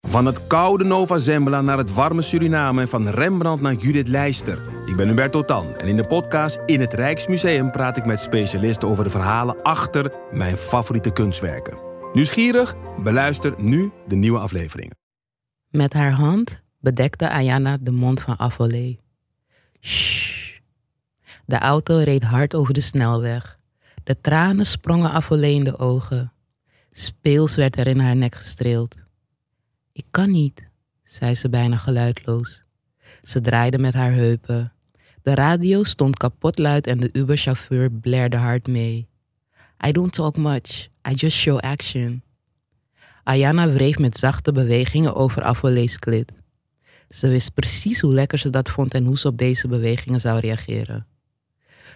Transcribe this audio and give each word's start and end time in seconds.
Van 0.00 0.26
het 0.26 0.46
koude 0.46 0.84
Nova 0.84 1.18
Zembla 1.18 1.60
naar 1.60 1.78
het 1.78 1.94
warme 1.94 2.22
Suriname 2.22 2.80
en 2.80 2.88
van 2.88 3.08
Rembrandt 3.08 3.62
naar 3.62 3.74
Judith 3.74 4.08
Leister. 4.08 4.60
Ik 4.86 4.96
ben 4.96 5.08
Hubert 5.08 5.32
Totan 5.32 5.76
en 5.76 5.88
in 5.88 5.96
de 5.96 6.06
podcast 6.06 6.58
In 6.66 6.80
het 6.80 6.92
Rijksmuseum 6.92 7.70
praat 7.70 7.96
ik 7.96 8.04
met 8.04 8.20
specialisten 8.20 8.88
over 8.88 9.04
de 9.04 9.10
verhalen 9.10 9.62
achter 9.62 10.12
mijn 10.32 10.56
favoriete 10.56 11.12
kunstwerken. 11.12 11.78
Nieuwsgierig? 12.12 12.74
Beluister 13.02 13.54
nu 13.58 13.92
de 14.08 14.14
nieuwe 14.14 14.38
afleveringen. 14.38 14.96
Met 15.68 15.92
haar 15.92 16.12
hand 16.12 16.64
bedekte 16.78 17.30
Ayana 17.30 17.76
de 17.80 17.90
mond 17.90 18.20
van 18.20 18.36
Affolé. 18.36 18.96
Shh. 19.80 20.58
De 21.46 21.58
auto 21.58 21.96
reed 21.96 22.22
hard 22.22 22.54
over 22.54 22.74
de 22.74 22.80
snelweg. 22.80 23.58
De 24.04 24.20
tranen 24.20 24.66
sprongen 24.66 25.10
Affolé 25.10 25.46
in 25.46 25.64
de 25.64 25.78
ogen. 25.78 26.32
Speels 26.92 27.56
werd 27.56 27.76
er 27.76 27.86
in 27.86 27.98
haar 27.98 28.16
nek 28.16 28.34
gestreeld. 28.34 28.96
Ik 29.92 30.04
kan 30.10 30.30
niet, 30.30 30.68
zei 31.04 31.34
ze 31.34 31.48
bijna 31.48 31.76
geluidloos. 31.76 32.62
Ze 33.22 33.40
draaide 33.40 33.78
met 33.78 33.94
haar 33.94 34.12
heupen. 34.12 34.72
De 35.22 35.34
radio 35.34 35.82
stond 35.82 36.16
kapot 36.16 36.58
luid 36.58 36.86
en 36.86 37.00
de 37.00 37.08
Uber-chauffeur 37.12 37.90
blaerde 37.90 38.36
hard 38.36 38.66
mee. 38.66 39.08
I 39.86 39.92
don't 39.92 40.12
talk 40.12 40.36
much, 40.36 40.88
I 41.10 41.14
just 41.14 41.36
show 41.36 41.58
action. 41.58 42.22
Ayana 43.24 43.72
wreef 43.72 43.98
met 43.98 44.16
zachte 44.16 44.52
bewegingen 44.52 45.14
over 45.14 45.42
Affolé's 45.42 45.98
klit. 45.98 46.32
Ze 47.08 47.28
wist 47.28 47.54
precies 47.54 48.00
hoe 48.00 48.14
lekker 48.14 48.38
ze 48.38 48.50
dat 48.50 48.70
vond 48.70 48.94
en 48.94 49.04
hoe 49.04 49.18
ze 49.18 49.28
op 49.28 49.38
deze 49.38 49.68
bewegingen 49.68 50.20
zou 50.20 50.40
reageren. 50.40 51.06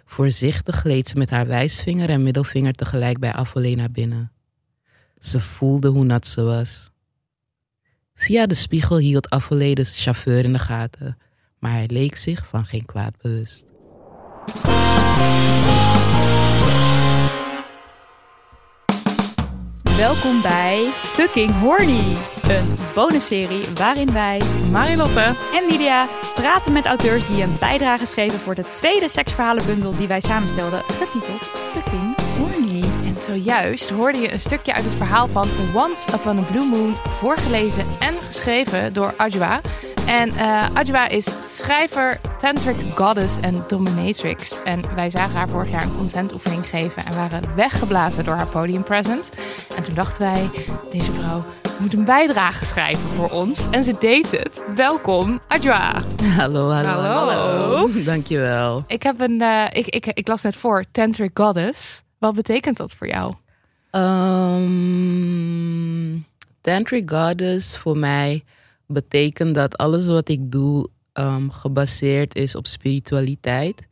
Voorzichtig 0.04 0.76
gleed 0.76 1.08
ze 1.08 1.16
met 1.16 1.30
haar 1.30 1.46
wijsvinger 1.46 2.10
en 2.10 2.22
middelvinger 2.22 2.72
tegelijk 2.72 3.18
bij 3.18 3.32
Affolé 3.32 3.70
naar 3.70 3.90
binnen. 3.90 4.33
Ze 5.24 5.40
voelde 5.40 5.88
hoe 5.88 6.04
nat 6.04 6.26
ze 6.26 6.42
was. 6.42 6.90
Via 8.14 8.46
de 8.46 8.54
spiegel 8.54 8.98
hield 8.98 9.30
Affolé 9.30 9.72
de 9.72 9.84
chauffeur 9.84 10.44
in 10.44 10.52
de 10.52 10.58
gaten, 10.58 11.18
maar 11.58 11.72
hij 11.72 11.86
leek 11.86 12.16
zich 12.16 12.46
van 12.46 12.64
geen 12.64 12.84
kwaad 12.84 13.16
bewust. 13.22 13.64
Welkom 19.96 20.42
bij 20.42 20.84
Fucking 20.92 21.60
Horny. 21.60 22.16
Een 22.42 22.76
bonusserie 22.94 23.64
waarin 23.74 24.12
wij, 24.12 24.40
Marilotte. 24.70 25.34
en 25.54 25.66
Lydia 25.68 26.08
praten 26.34 26.72
met 26.72 26.84
auteurs 26.84 27.26
die 27.26 27.42
een 27.42 27.56
bijdrage 27.58 28.06
schreven 28.06 28.38
voor 28.38 28.54
de 28.54 28.70
tweede 28.72 29.08
seksverhalenbundel 29.08 29.96
die 29.96 30.08
wij 30.08 30.20
samenstelden, 30.20 30.82
getiteld 30.82 31.42
Fucking 31.42 32.16
Horny. 32.36 32.93
En 33.14 33.20
zojuist 33.20 33.90
hoorde 33.90 34.18
je 34.18 34.32
een 34.32 34.40
stukje 34.40 34.74
uit 34.74 34.84
het 34.84 34.94
verhaal 34.94 35.28
van 35.28 35.48
Once 35.74 36.14
Upon 36.14 36.38
a 36.38 36.46
Blue 36.50 36.68
Moon, 36.68 36.94
voorgelezen 36.94 37.86
en 37.98 38.14
geschreven 38.14 38.92
door 38.92 39.14
Ajwa. 39.16 39.60
En 40.06 40.28
eh 40.28 40.74
Ajwa 40.74 41.08
is 41.08 41.56
schrijver, 41.56 42.20
tantric 42.38 42.76
goddess 42.94 43.38
en 43.40 43.64
dominatrix. 43.66 44.62
En 44.62 44.94
wij 44.94 45.10
zagen 45.10 45.36
haar 45.36 45.48
vorig 45.48 45.70
jaar 45.70 45.82
een 45.82 45.96
consentoefening 45.96 46.66
geven 46.66 47.06
en 47.06 47.14
waren 47.14 47.54
weggeblazen 47.54 48.24
door 48.24 48.34
haar 48.34 48.48
podium 48.48 48.82
presence. 48.82 49.32
En 49.76 49.82
toen 49.82 49.94
dachten 49.94 50.20
wij, 50.20 50.50
deze 50.90 51.12
vrouw 51.12 51.44
moet 51.78 51.94
een 51.94 52.04
bijdrage 52.04 52.64
schrijven 52.64 53.08
voor 53.08 53.30
ons. 53.30 53.68
En 53.70 53.84
ze 53.84 53.94
deed 53.98 54.30
het. 54.30 54.64
Welkom, 54.74 55.40
Ajwa. 55.46 56.02
Hallo, 56.36 56.70
hallo, 56.70 56.88
Hallo. 56.88 57.30
hallo. 57.30 58.02
Dankjewel. 58.04 58.84
Ik, 58.86 59.02
heb 59.02 59.20
een, 59.20 59.40
eh, 59.40 59.64
ik, 59.72 59.86
ik, 59.86 60.06
ik 60.06 60.28
las 60.28 60.42
net 60.42 60.56
voor, 60.56 60.84
tantric 60.92 61.30
goddess. 61.34 62.03
Wat 62.18 62.34
betekent 62.34 62.76
dat 62.76 62.94
voor 62.94 63.06
jou? 63.06 63.34
Um, 64.56 65.44
Tantric 66.60 67.10
Goddess 67.10 67.78
voor 67.78 67.98
mij 67.98 68.42
betekent 68.86 69.54
dat 69.54 69.76
alles 69.76 70.06
wat 70.06 70.28
ik 70.28 70.50
doe 70.52 70.88
ehm, 71.12 71.48
gebaseerd 71.48 72.34
is 72.34 72.54
op 72.54 72.66
spiritualiteit. 72.66 73.82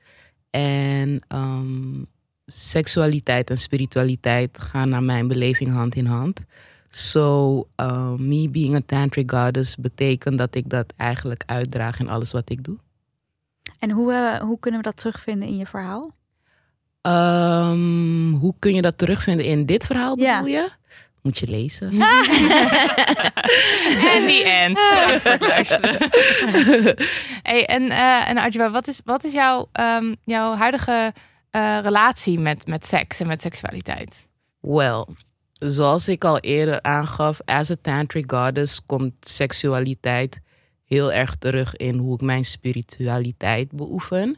En 0.51 1.21
ehm, 1.29 2.03
seksualiteit 2.47 3.51
en 3.51 3.57
spiritualiteit 3.57 4.59
gaan 4.59 4.89
naar 4.89 5.03
mijn 5.03 5.29
beleving 5.29 5.73
hand 5.73 5.95
in 5.95 6.07
hand. 6.07 6.45
So, 6.89 7.57
um, 7.77 8.29
me 8.29 8.49
being 8.49 8.75
a 8.75 8.81
Tantric 8.87 9.31
Goddess 9.31 9.77
betekent 9.77 10.39
dat 10.39 10.55
ik 10.55 10.69
dat 10.69 10.93
eigenlijk 10.97 11.43
uitdraag 11.47 11.99
in 11.99 12.09
alles 12.09 12.33
wat 12.33 12.51
ik 12.51 12.65
doe. 12.65 12.79
En 13.79 13.91
hoe, 13.91 14.13
eh, 14.13 14.41
hoe 14.41 14.59
kunnen 14.59 14.81
we 14.81 14.87
dat 14.87 14.97
terugvinden 14.97 15.49
in 15.49 15.57
je 15.57 15.67
verhaal? 15.67 16.15
Ehm, 17.03 18.31
hoe 18.33 18.55
kun 18.59 18.75
je 18.75 18.83
dat 18.83 18.99
terugvinden 18.99 19.47
in 19.47 19.67
dit 19.67 19.87
verhaal, 19.87 20.19
Ja. 20.19 20.39
bedoel 20.39 20.55
je? 20.55 20.71
Moet 21.23 21.39
je 21.39 21.49
lezen. 21.49 21.91
En 24.15 24.27
die 24.27 24.45
end. 24.45 24.75
Bedankt 24.75 25.23
voor 25.23 25.31
het 25.31 25.41
luisteren. 25.47 26.09
hey, 27.43 27.67
en 27.67 27.89
eh 27.91 28.29
en 28.29 28.73
wat 28.73 28.89
is, 28.89 29.01
wat 29.05 29.25
is 29.25 29.33
jouw, 29.33 29.69
ehm, 29.73 30.15
jouw 30.25 30.55
huidige 30.55 31.13
eh, 31.51 31.79
relatie 31.83 32.39
met, 32.39 32.67
met 32.67 32.87
seks 32.87 33.21
en 33.21 33.27
met 33.27 33.43
seksualiteit? 33.43 34.29
Wel, 34.61 35.09
zoals 35.59 36.09
ik 36.09 36.25
al 36.25 36.39
eerder 36.39 36.83
aangaf, 36.83 37.41
as 37.45 37.71
a 37.71 37.75
tantric 37.83 38.31
goddess 38.33 38.81
komt 38.87 39.29
seksualiteit 39.29 40.41
heel 40.85 41.13
erg 41.13 41.35
terug 41.35 41.77
in 41.77 41.99
hoe 41.99 42.15
ik 42.15 42.21
mijn 42.21 42.45
spiritualiteit 42.45 43.71
beoefen. 43.73 44.37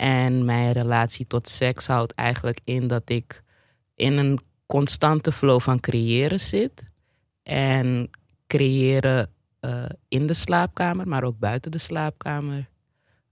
En 0.00 0.44
mijn 0.44 0.72
relatie 0.72 1.26
tot 1.26 1.48
seks 1.48 1.86
houdt 1.86 2.14
eigenlijk 2.14 2.60
in 2.64 2.86
dat 2.86 3.10
ik 3.10 3.42
in 3.94 4.16
een 4.16 4.40
constante 4.66 5.32
flow 5.32 5.60
van 5.60 5.80
creëren 5.80 6.40
zit. 6.40 6.90
En 7.42 8.10
creëren 8.46 9.30
eh, 9.60 9.84
in 10.08 10.26
de 10.26 10.34
slaapkamer, 10.34 11.08
maar 11.08 11.24
ook 11.24 11.38
buiten 11.38 11.70
de 11.70 11.78
slaapkamer. 11.78 12.68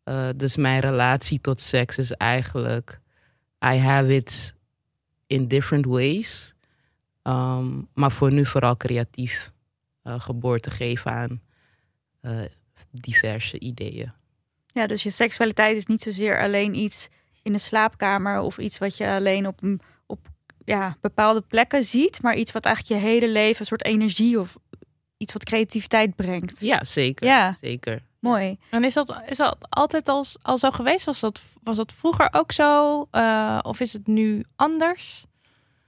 Eh, 0.05 0.29
dus 0.37 0.57
mijn 0.57 0.81
relatie 0.81 1.41
tot 1.41 1.61
seks 1.61 1.99
is 1.99 2.13
eigenlijk, 2.13 3.01
I 3.65 3.77
have 3.77 4.15
it 4.15 4.55
in 5.27 5.49
different 5.49 5.87
ways. 5.87 6.55
Um, 7.23 7.89
maar 7.95 8.13
voor 8.13 8.33
nu 8.33 8.47
vooral 8.47 8.77
creatief 8.77 9.53
eh, 10.03 10.21
geboorte 10.21 10.71
geven 10.71 11.13
aan 11.13 11.41
diverse 12.91 13.59
ideeën. 13.59 14.13
Ja, 14.79 14.87
dus 14.87 15.03
je 15.03 15.11
seksualiteit 15.11 15.77
is 15.77 15.87
niet 15.87 16.03
zozeer 16.03 16.43
alleen 16.43 16.75
iets 16.75 17.09
in 17.43 17.53
de 17.53 17.59
slaapkamer 17.59 18.41
of 18.41 18.59
iets 18.59 18.79
wat 18.79 18.97
je 18.97 19.07
alleen 19.09 19.47
op, 19.47 19.63
een- 19.63 19.81
op 20.07 20.19
ja, 20.65 20.97
bepaalde 21.01 21.41
plekken 21.41 21.83
ziet, 21.83 22.23
maar 22.23 22.37
iets 22.37 22.53
wat 22.53 22.65
eigenlijk 22.65 23.01
je 23.01 23.09
hele 23.09 23.29
leven 23.29 23.61
een 23.61 23.67
soort 23.67 23.85
energie 23.85 24.41
of 24.41 24.57
iets 25.17 25.33
wat 25.33 25.45
creativiteit 25.45 26.17
brengt. 26.17 26.61
Ja, 26.61 26.85
zeker. 26.85 27.27
Ja. 27.27 27.55
zeker. 27.61 28.01
Mooi. 28.21 28.59
En 28.71 28.85
is 28.85 28.95
dat, 28.95 29.15
is 29.27 29.37
dat 29.37 29.57
altijd 29.69 30.09
al, 30.09 30.25
al 30.43 30.59
zo 30.59 30.71
geweest? 30.71 31.05
Was 31.05 31.21
dat, 31.21 31.41
was 31.63 31.77
dat 31.77 31.93
vroeger 31.93 32.29
ook 32.33 32.53
zo? 32.53 33.07
Eh, 33.11 33.59
of 33.63 33.81
is 33.81 33.93
het 33.93 34.07
nu 34.07 34.45
anders? 34.57 35.25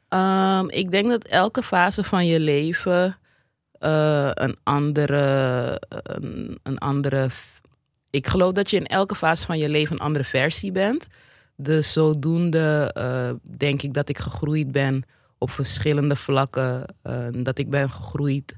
Um, 0.08 0.70
ik 0.70 0.90
denk 0.90 1.08
dat 1.08 1.24
elke 1.24 1.62
fase 1.62 2.04
van 2.04 2.26
je 2.26 2.40
leven 2.40 3.18
eh, 3.72 4.30
een 4.34 4.56
andere, 4.62 5.82
een, 5.88 6.58
een 6.62 6.78
andere. 6.78 7.28
Ik 8.10 8.26
geloof 8.26 8.52
dat 8.52 8.70
je 8.70 8.76
in 8.76 8.86
elke 8.86 9.14
fase 9.14 9.46
van 9.46 9.58
je 9.58 9.68
leven 9.68 9.92
een 9.92 10.02
andere 10.02 10.24
versie 10.24 10.72
bent. 10.72 11.06
Dus 11.56 11.92
zodoende 11.92 12.90
eh, 12.94 13.56
denk 13.56 13.82
ik 13.82 13.94
dat 13.94 14.08
ik 14.08 14.18
gegroeid 14.18 14.72
ben 14.72 15.02
op 15.38 15.50
verschillende 15.50 16.16
vlakken. 16.16 16.86
eh, 17.02 17.26
dat 17.32 17.58
ik 17.58 17.70
ben 17.70 17.90
gegroeid 17.90 18.56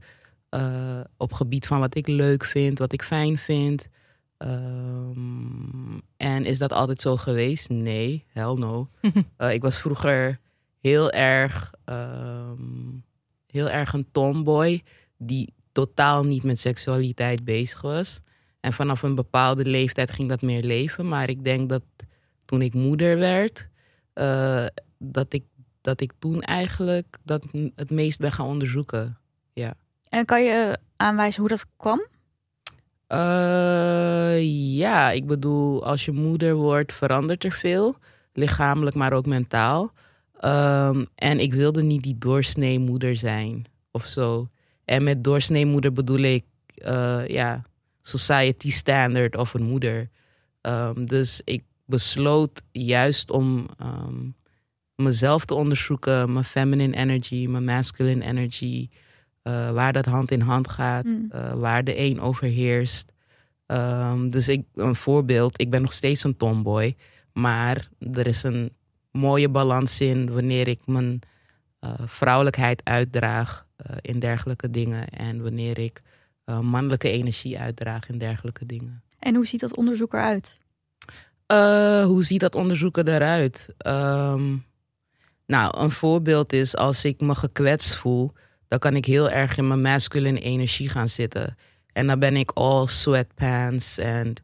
eh, 0.48 1.00
op 1.16 1.32
gebied 1.32 1.66
van 1.66 1.80
wat 1.80 1.94
ik 1.94 2.06
leuk 2.06 2.44
vind, 2.44 2.78
wat 2.78 2.92
ik 2.92 3.02
fijn 3.02 3.38
vind. 3.38 3.88
Ehm, 4.36 5.98
en 6.16 6.44
is 6.44 6.58
dat 6.58 6.72
altijd 6.72 7.00
zo 7.00 7.16
geweest? 7.16 7.68
Nee, 7.68 8.24
hell 8.26 8.54
no. 8.54 8.88
Ik 9.52 9.62
was 9.62 9.78
vroeger 9.78 10.40
heel 10.80 11.10
erg, 11.10 11.72
ehm, 11.84 12.60
heel 13.46 13.70
erg 13.70 13.92
een 13.92 14.08
tomboy 14.12 14.82
die 15.16 15.54
totaal 15.72 16.24
niet 16.24 16.42
met 16.42 16.60
seksualiteit 16.60 17.44
bezig 17.44 17.80
was. 17.80 18.20
En 18.62 18.72
vanaf 18.72 19.02
een 19.02 19.14
bepaalde 19.14 19.64
leeftijd 19.64 20.10
ging 20.10 20.28
dat 20.28 20.42
meer 20.42 20.62
leven. 20.62 21.08
Maar 21.08 21.28
ik 21.28 21.44
denk 21.44 21.68
dat 21.68 21.82
toen 22.44 22.62
ik 22.62 22.74
moeder 22.74 23.18
werd, 23.18 23.68
eh, 24.12 24.66
dat, 24.98 25.32
ik, 25.32 25.44
dat 25.80 26.00
ik 26.00 26.12
toen 26.18 26.42
eigenlijk 26.42 27.18
dat 27.24 27.46
het 27.74 27.90
meest 27.90 28.18
ben 28.18 28.32
gaan 28.32 28.46
onderzoeken. 28.46 29.16
En 30.12 30.24
kan 30.24 30.42
je 30.42 30.78
aanwijzen 30.96 31.40
hoe 31.40 31.48
dat 31.48 31.66
kwam? 31.76 32.06
Eh, 33.06 34.76
ja, 34.76 35.10
ik 35.10 35.26
bedoel, 35.26 35.86
als 35.86 36.04
je 36.04 36.12
moeder 36.12 36.54
wordt, 36.54 36.92
verandert 36.92 37.44
er 37.44 37.52
veel. 37.52 37.96
Lichamelijk, 38.32 38.96
maar 38.96 39.12
ook 39.12 39.26
mentaal. 39.26 39.90
Ehm, 40.36 41.04
en 41.14 41.40
ik 41.40 41.52
wilde 41.52 41.82
niet 41.82 42.02
die 42.02 42.18
doorsnee 42.18 42.78
moeder 42.78 43.16
zijn 43.16 43.64
of 43.90 44.06
zo. 44.06 44.48
En 44.84 45.04
met 45.04 45.24
doorsnee 45.24 45.66
moeder 45.66 45.92
bedoel 45.92 46.18
ik, 46.18 46.44
eh, 46.74 47.26
ja, 47.26 47.62
society 48.02 48.70
standard 48.70 49.36
of 49.36 49.54
een 49.54 49.62
moeder. 49.62 50.08
Ehm, 50.60 51.04
dus 51.04 51.40
ik 51.44 51.64
besloot 51.86 52.62
juist 52.72 53.30
om 53.30 53.68
ehm, 53.78 54.28
mezelf 54.96 55.44
te 55.44 55.54
onderzoeken, 55.54 56.32
mijn 56.32 56.44
feminine 56.44 56.96
energy, 56.96 57.46
mijn 57.46 57.64
masculine 57.64 58.24
energy, 58.24 58.88
eh, 59.42 59.70
waar 59.70 59.92
dat 59.92 60.06
hand 60.06 60.30
in 60.30 60.40
hand 60.40 60.68
gaat, 60.68 61.04
Mm. 61.04 61.26
eh, 61.30 61.54
waar 61.54 61.84
de 61.84 61.98
een 61.98 62.20
overheerst. 62.20 63.12
Ehm, 63.66 64.28
dus 64.28 64.48
ik, 64.48 64.64
een 64.74 64.94
voorbeeld, 64.94 65.60
ik 65.60 65.70
ben 65.70 65.82
nog 65.82 65.92
steeds 65.92 66.24
een 66.24 66.36
tomboy, 66.36 66.96
maar 67.32 67.88
er 68.12 68.26
is 68.26 68.42
een 68.42 68.72
mooie 69.10 69.48
balans 69.48 70.00
in 70.00 70.32
wanneer 70.32 70.68
ik 70.68 70.80
mijn 70.86 71.20
eh, 71.78 71.94
vrouwelijkheid 72.06 72.84
uitdraag 72.84 73.66
in 74.00 74.18
dergelijke 74.18 74.70
dingen 74.70 75.08
en 75.08 75.42
wanneer 75.42 75.78
ik 75.78 76.02
eh, 76.44 76.60
mannelijke 76.60 77.10
energie 77.10 77.58
uitdraag 77.58 78.08
in 78.08 78.18
dergelijke 78.18 78.66
dingen. 78.66 79.02
En 79.18 79.34
hoe 79.34 79.46
ziet 79.46 79.60
dat 79.60 79.76
onderzoek 79.76 80.12
eruit? 80.12 80.58
Eh, 81.46 82.04
hoe 82.04 82.24
ziet 82.24 82.40
dat 82.40 82.54
onderzoeken 82.54 83.08
eruit? 83.08 83.68
Ehm, 83.78 84.56
nou, 85.46 85.78
een 85.78 85.90
voorbeeld 85.90 86.52
is 86.52 86.76
als 86.76 87.04
ik 87.04 87.20
me 87.20 87.34
gekwetst 87.34 87.96
voel, 87.96 88.32
dan 88.68 88.78
kan 88.78 88.96
ik 88.96 89.04
heel 89.04 89.30
erg 89.30 89.56
in 89.56 89.68
mijn 89.68 89.82
masculine 89.82 90.40
energie 90.40 90.88
gaan 90.88 91.08
zitten. 91.08 91.56
En 91.92 92.06
dan 92.06 92.18
ben 92.18 92.36
ik 92.36 92.50
all 92.50 92.86
sweatpants 92.86 93.98
en 93.98 94.34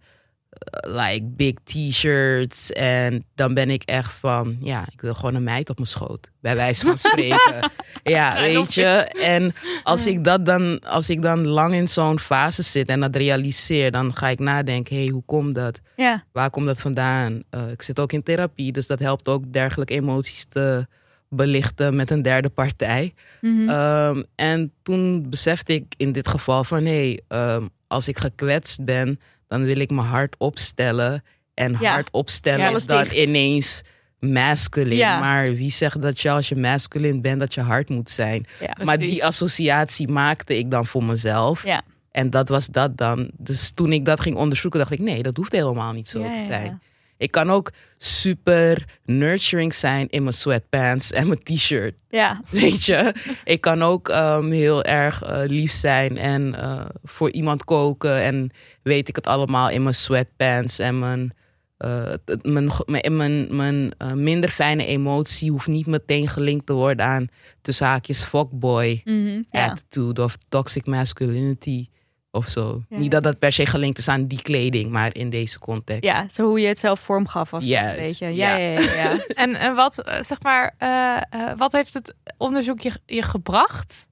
like 0.82 1.24
big 1.24 1.54
t-shirts. 1.64 2.72
En 2.72 3.24
dan 3.34 3.54
ben 3.54 3.70
ik 3.70 3.82
echt 3.82 4.12
van, 4.12 4.56
ja, 4.60 4.86
ik 4.92 5.00
wil 5.00 5.14
gewoon 5.14 5.34
een 5.34 5.42
meid 5.42 5.70
op 5.70 5.76
mijn 5.76 5.88
schoot. 5.88 6.30
Bij 6.40 6.56
wijze 6.56 6.86
van 6.86 6.98
spreken. 6.98 7.70
ja, 8.02 8.40
weet 8.40 8.74
je. 8.74 8.86
En 9.22 9.54
als 9.82 10.06
ik, 10.06 10.24
dat 10.24 10.46
dan, 10.46 10.80
als 10.80 11.10
ik 11.10 11.22
dan 11.22 11.46
lang 11.46 11.74
in 11.74 11.88
zo'n 11.88 12.18
fase 12.18 12.62
zit 12.62 12.88
en 12.88 13.00
dat 13.00 13.16
realiseer, 13.16 13.90
dan 13.90 14.14
ga 14.14 14.28
ik 14.28 14.38
nadenken, 14.38 14.96
hé, 14.96 15.02
hey, 15.02 15.12
hoe 15.12 15.22
komt 15.26 15.54
dat? 15.54 15.80
Ja, 15.96 16.24
Waar 16.32 16.50
komt 16.50 16.66
dat 16.66 16.80
vandaan? 16.80 17.42
Eh, 17.50 17.70
ik 17.70 17.82
zit 17.82 18.00
ook 18.00 18.12
in 18.12 18.22
therapie, 18.22 18.72
dus 18.72 18.86
dat 18.86 18.98
helpt 18.98 19.28
ook 19.28 19.52
dergelijke 19.52 19.94
emoties 19.94 20.44
te 20.48 20.86
belichten 21.28 21.96
met 21.96 22.10
een 22.10 22.22
derde 22.22 22.48
partij. 22.48 23.14
Mhm. 23.40 23.68
Ehm, 23.68 24.22
en 24.34 24.72
toen 24.82 25.30
besefte 25.30 25.72
ik 25.72 25.94
in 25.96 26.12
dit 26.12 26.28
geval 26.28 26.64
van 26.64 26.84
hé, 26.84 27.16
ehm, 27.28 27.66
als 27.86 28.08
ik 28.08 28.18
gekwetst 28.18 28.84
ben, 28.84 29.20
dan 29.48 29.64
wil 29.64 29.78
ik 29.78 29.90
mijn 29.90 30.06
hart 30.06 30.34
opstellen. 30.38 31.24
En 31.54 31.76
Ja. 31.80 31.92
hart 31.92 32.08
opstellen 32.10 32.70
Ja, 32.70 32.76
is 32.76 32.86
dan 32.86 33.02
dicht. 33.02 33.14
ineens 33.14 33.82
masculine. 34.20 34.94
Ja. 34.94 35.18
Maar 35.18 35.54
wie 35.54 35.70
zegt 35.70 36.02
dat 36.02 36.20
je 36.20 36.30
als 36.30 36.48
je 36.48 36.56
masculine 36.56 37.20
bent, 37.20 37.38
dat 37.40 37.54
je 37.54 37.60
hard 37.60 37.88
moet 37.88 38.10
zijn? 38.10 38.46
Maar 38.84 38.98
die 38.98 39.24
associatie 39.24 40.08
maakte 40.08 40.58
ik 40.58 40.70
dan 40.70 40.86
voor 40.86 41.04
mezelf. 41.04 41.64
Ja. 41.64 41.82
En 42.10 42.30
dat 42.30 42.48
was 42.48 42.66
dat 42.66 42.96
dan. 42.96 43.30
Dus 43.36 43.70
toen 43.70 43.92
ik 43.92 44.04
dat 44.04 44.20
ging 44.20 44.36
onderzoeken, 44.36 44.78
dacht 44.80 44.92
ik: 44.92 44.98
nee, 44.98 45.22
dat 45.22 45.36
hoeft 45.36 45.52
helemaal 45.52 45.92
niet 45.92 46.08
zo 46.08 46.22
te 46.22 46.44
zijn. 46.46 46.80
Ik 47.18 47.30
kan 47.30 47.50
ook 47.50 47.70
super 47.96 48.84
nurturing 49.04 49.74
zijn 49.74 50.08
in 50.08 50.22
mijn 50.22 50.34
sweatpants 50.34 51.12
en 51.12 51.26
mijn 51.26 51.42
t-shirt. 51.42 51.94
Ja, 52.08 52.40
Weet 52.50 52.84
je, 52.84 53.14
ik 53.44 53.60
kan 53.60 53.82
ook 53.82 54.08
ehm, 54.08 54.50
heel 54.50 54.82
erg 54.84 55.22
eh, 55.22 55.40
lief 55.46 55.72
zijn 55.72 56.16
en 56.16 56.54
eh, 56.54 56.84
voor 57.02 57.30
iemand 57.30 57.64
koken. 57.64 58.22
En 58.22 58.50
weet 58.82 59.08
ik 59.08 59.16
het 59.16 59.26
allemaal 59.26 59.68
in 59.70 59.82
mijn 59.82 59.94
sweatpants 59.94 60.78
en 60.78 60.98
mijn, 60.98 61.32
het- 61.78 62.38
mijn, 62.46 62.70
mijn, 62.86 63.16
mijn, 63.16 63.46
mijn 63.56 63.94
minder 64.22 64.50
fijne 64.50 64.86
emotie 64.86 65.50
hoeft 65.50 65.66
niet 65.66 65.86
meteen 65.86 66.28
gelinkt 66.28 66.66
te 66.66 66.72
worden 66.72 67.06
aan 67.06 67.26
tussen 67.60 67.86
haakjes 67.86 68.24
fuckboy 68.24 69.00
Mhm. 69.04 69.42
attitude 69.50 70.22
of 70.22 70.36
toxic 70.48 70.86
masculinity 70.86 71.86
of 72.30 72.48
zo. 72.48 72.82
Ja. 72.88 72.98
Niet 72.98 73.10
dat 73.10 73.22
dat 73.22 73.38
per 73.38 73.52
se 73.52 73.66
gelinkt 73.66 73.98
is 73.98 74.08
aan 74.08 74.26
die 74.26 74.42
kleding, 74.42 74.90
maar 74.90 75.14
in 75.16 75.30
deze 75.30 75.58
context. 75.58 76.04
ja, 76.04 76.26
zo 76.32 76.46
hoe 76.46 76.60
je 76.60 76.66
het 76.66 76.78
zelf 76.78 77.00
vorm 77.00 77.26
gaf 77.26 77.50
was 77.50 77.64
een 77.64 77.96
beetje. 77.96 78.26
Ja, 78.26 78.56
ja. 78.56 78.56
ja, 78.56 78.80
ja. 78.80 78.94
ja. 78.94 79.18
En, 79.44 79.54
en 79.54 79.74
wat, 79.74 79.98
eh, 79.98 80.22
zeg 80.22 80.42
maar, 80.42 80.74
eh, 80.78 81.16
eh, 81.16 81.56
wat 81.56 81.72
heeft 81.72 81.94
het 81.94 82.14
onderzoek 82.36 82.80
je, 82.80 82.92
je 83.06 83.22
gebracht? 83.22 84.06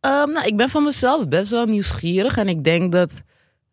Ehm, 0.00 0.30
nou, 0.30 0.46
ik 0.46 0.56
ben 0.56 0.68
van 0.70 0.84
mezelf 0.84 1.28
best 1.28 1.50
wel 1.50 1.66
nieuwsgierig. 1.66 2.36
En 2.36 2.48
ik 2.48 2.64
denk 2.64 2.92
dat 2.92 3.22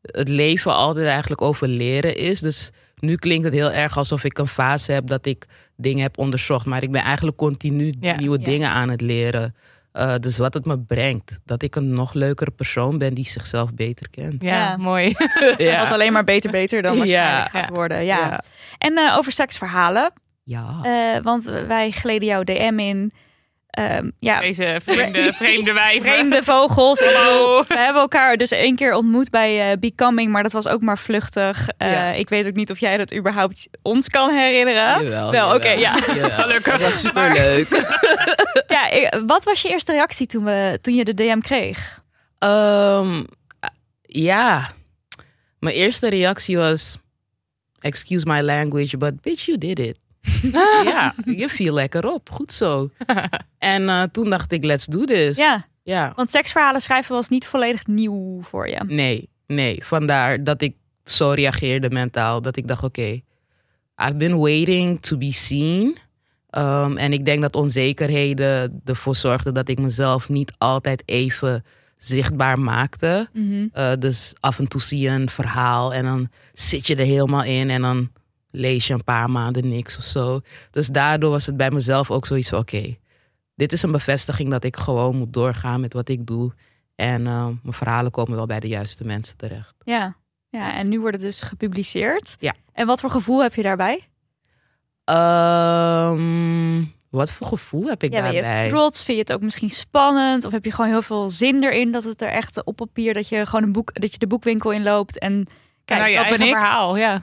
het 0.02 0.28
leven 0.28 0.76
altijd 0.76 1.08
eigenlijk 1.08 1.42
over 1.42 1.68
leren 1.68 2.16
is. 2.16 2.40
Dus 2.40 2.72
nu 2.96 3.16
klinkt 3.16 3.44
het 3.44 3.54
heel 3.54 3.72
erg 3.72 3.98
alsof 3.98 4.24
ik 4.24 4.38
een 4.38 4.48
fase 4.48 4.92
heb 4.92 5.08
dat 5.08 5.26
ik 5.26 5.46
dingen 5.76 6.02
heb 6.02 6.18
onderzocht. 6.18 6.66
Maar 6.66 6.84
ik 6.84 6.92
ben 6.92 7.02
eigenlijk 7.02 7.38
continu 7.38 7.94
Ja, 8.00 8.16
nieuwe 8.16 8.40
ja. 8.40 8.46
dingen 8.46 8.70
aan 8.70 8.90
het 8.90 9.02
leren. 9.02 9.56
Eh, 9.98 10.16
dus 10.20 10.38
wat 10.38 10.54
het 10.54 10.66
me 10.66 10.80
brengt. 10.80 11.40
Dat 11.46 11.62
ik 11.64 11.76
een 11.76 11.94
nog 11.94 12.14
leukere 12.14 12.52
persoon 12.52 12.98
ben 12.98 13.14
die 13.14 13.26
zichzelf 13.28 13.74
beter 13.74 14.10
kent. 14.10 14.42
Ja, 14.44 14.50
Ja. 14.54 14.78
mooi. 14.78 15.16
Wat 15.80 15.92
alleen 15.92 16.14
maar 16.14 16.24
beter, 16.24 16.52
beter 16.52 16.82
dan 16.82 16.98
waarschijnlijk 16.98 17.54
Ja. 17.54 17.60
gaat 17.60 17.70
worden. 17.70 18.06
Ja. 18.06 18.18
Ja. 18.18 18.44
En 18.78 18.98
eh, 18.98 19.18
over 19.18 19.32
seksverhalen. 19.32 20.12
Ja. 20.44 20.80
eh, 20.84 21.24
want 21.24 21.44
wij 21.68 21.92
gleden 21.92 22.28
jouw 22.28 22.44
DM 22.44 22.80
in. 22.80 23.14
Ehm, 23.70 24.10
ja, 24.20 24.40
Deze 24.42 24.80
vreemde, 24.84 25.34
vreemde 25.44 25.74
wijven. 25.74 26.02
vreemde 26.02 26.44
vogels. 26.44 27.00
We 27.00 27.66
hebben 27.68 28.02
elkaar 28.02 28.38
dus 28.38 28.52
één 28.52 28.76
keer 28.76 28.94
ontmoet 28.94 29.30
bij 29.30 29.72
eh, 29.72 29.78
Becoming, 29.78 30.32
maar 30.32 30.44
dat 30.44 30.52
was 30.52 30.68
ook 30.68 30.82
maar 30.82 30.98
vluchtig. 30.98 31.68
Eh, 31.78 31.92
Ja. 31.92 32.12
Ik 32.12 32.30
weet 32.30 32.48
ook 32.48 32.54
niet 32.54 32.72
of 32.72 32.80
jij 32.80 32.98
dat 32.98 33.14
überhaupt 33.16 33.68
ons 33.82 34.08
kan 34.10 34.30
herinneren. 34.36 35.04
Jawel, 35.04 35.32
Wel, 35.32 35.56
oké, 35.56 35.70
ja. 35.70 35.96
Gelukkig. 35.96 36.72
Dat 36.74 36.82
was 36.82 37.00
superleuk. 37.02 37.68
Ja, 38.68 38.90
ik- 38.90 39.22
wat 39.26 39.44
was 39.44 39.62
je 39.62 39.70
eerste 39.70 39.92
reactie 39.92 40.28
toen, 40.28 40.44
we, 40.44 40.80
toen 40.82 40.96
je 40.96 41.04
de 41.06 41.14
DM 41.14 41.40
kreeg? 41.40 42.04
Ehm, 42.40 43.24
ja, 44.02 44.70
mijn 45.60 45.76
eerste 45.76 46.10
reactie 46.10 46.58
was: 46.58 46.98
Excuse 47.80 48.26
my 48.28 48.42
language, 48.42 48.98
but 48.98 49.22
bitch, 49.22 49.46
you 49.46 49.58
did 49.58 49.80
it. 49.80 49.98
ja, 50.94 51.16
je 51.26 51.50
viel 51.50 51.74
lekker 51.74 52.06
op. 52.08 52.30
Goed 52.30 52.54
zo. 52.54 52.90
en 53.58 53.90
eh, 53.90 54.04
toen 54.04 54.30
dacht 54.30 54.52
ik: 54.52 54.64
Let's 54.64 54.86
do 54.86 55.06
this. 55.06 55.38
Ja, 55.38 55.66
ja. 55.84 56.14
want 56.16 56.32
seksverhalen 56.32 56.82
schrijven 56.82 57.16
was 57.16 57.30
niet 57.30 57.48
volledig 57.48 57.88
nieuw 57.88 58.42
voor 58.42 58.70
je. 58.70 58.84
Nee, 58.88 59.30
nee. 59.48 59.84
Vandaar 59.84 60.44
dat 60.44 60.62
ik 60.62 60.76
zo 61.04 61.30
reageerde 61.30 61.90
mentaal. 61.90 62.42
Dat 62.42 62.56
ik 62.58 62.68
dacht: 62.68 62.84
Oké, 62.84 63.22
I've 63.96 64.16
been 64.16 64.38
waiting 64.38 65.02
to 65.02 65.18
be 65.18 65.32
seen. 65.32 65.98
Ehm, 66.50 66.98
en 66.98 67.14
ik 67.14 67.26
denk 67.26 67.42
dat 67.42 67.56
onzekerheden 67.56 68.82
ervoor 68.86 69.16
zorgden 69.16 69.54
dat 69.54 69.70
ik 69.70 69.80
mezelf 69.80 70.30
niet 70.30 70.54
altijd 70.58 71.04
even 71.06 71.64
zichtbaar 71.98 72.60
maakte. 72.60 73.28
Mhm. 73.34 73.68
Uh, 73.74 73.92
dus 74.00 74.34
af 74.40 74.60
en 74.60 74.68
toe 74.68 74.82
zie 74.82 75.00
je 75.00 75.10
een 75.10 75.30
verhaal 75.30 75.94
en 75.94 76.04
dan 76.04 76.30
zit 76.54 76.88
je 76.88 76.96
er 76.96 77.06
helemaal 77.06 77.44
in 77.44 77.70
en 77.70 77.82
dan 77.82 78.10
lees 78.58 78.88
je 78.88 78.94
een 78.94 79.04
paar 79.04 79.30
maanden 79.30 79.68
niks 79.68 79.98
of 79.98 80.04
zo. 80.04 80.42
Dus 80.72 80.88
daardoor 80.88 81.30
was 81.30 81.46
het 81.46 81.58
bij 81.58 81.72
mezelf 81.72 82.12
ook 82.12 82.26
zoiets 82.26 82.50
van: 82.50 82.60
oké, 82.60 82.98
dit 83.56 83.74
is 83.74 83.84
een 83.84 83.92
bevestiging 83.92 84.50
dat 84.50 84.64
ik 84.64 84.76
gewoon 84.76 85.16
moet 85.16 85.34
doorgaan 85.34 85.82
met 85.82 85.94
wat 85.94 86.10
ik 86.10 86.26
doe. 86.26 86.54
En 86.96 87.22
uh, 87.22 87.46
mijn 87.46 87.74
verhalen 87.74 88.12
komen 88.12 88.36
wel 88.36 88.46
bij 88.46 88.60
de 88.60 88.68
juiste 88.68 89.04
mensen 89.06 89.38
terecht. 89.38 89.76
Ja. 89.84 90.16
ja, 90.50 90.76
en 90.76 90.90
nu 90.90 91.00
wordt 91.00 91.16
het 91.16 91.26
dus 91.26 91.42
gepubliceerd. 91.42 92.36
Ja. 92.40 92.56
En 92.74 92.88
wat 92.88 93.00
voor 93.00 93.10
gevoel 93.10 93.42
heb 93.42 93.54
je 93.54 93.64
daarbij? 93.64 94.08
Um, 95.10 96.94
wat 97.10 97.32
voor 97.32 97.48
gevoel 97.48 97.86
heb 97.86 98.04
ik 98.04 98.12
ja, 98.12 98.22
ben 98.22 98.34
daarbij? 98.34 98.64
je 98.64 98.70
trots? 98.70 99.04
Vind 99.04 99.18
je 99.18 99.24
het 99.24 99.34
ook 99.34 99.42
misschien 99.42 99.70
spannend? 99.70 100.46
Of 100.46 100.52
heb 100.52 100.66
je 100.66 100.72
gewoon 100.72 100.90
heel 100.90 101.02
veel 101.02 101.30
zin 101.30 101.64
erin 101.64 101.92
dat 101.92 102.04
het 102.04 102.22
er 102.22 102.30
echt 102.30 102.64
op 102.64 102.76
papier 102.76 103.14
dat 103.14 103.30
je 103.30 103.46
gewoon 103.46 103.64
een 103.64 103.72
boek 103.72 104.02
dat 104.02 104.12
je 104.12 104.18
de 104.18 104.28
boekwinkel 104.28 104.72
inloopt 104.72 105.20
en 105.20 105.48
kijk, 105.88 106.00
nou, 106.00 106.12
je 106.12 106.18
dat 106.18 106.30
ben 106.30 106.40
eigen 106.40 106.48
ik. 106.48 106.62
verhaal, 106.62 106.98
ja. 106.98 107.22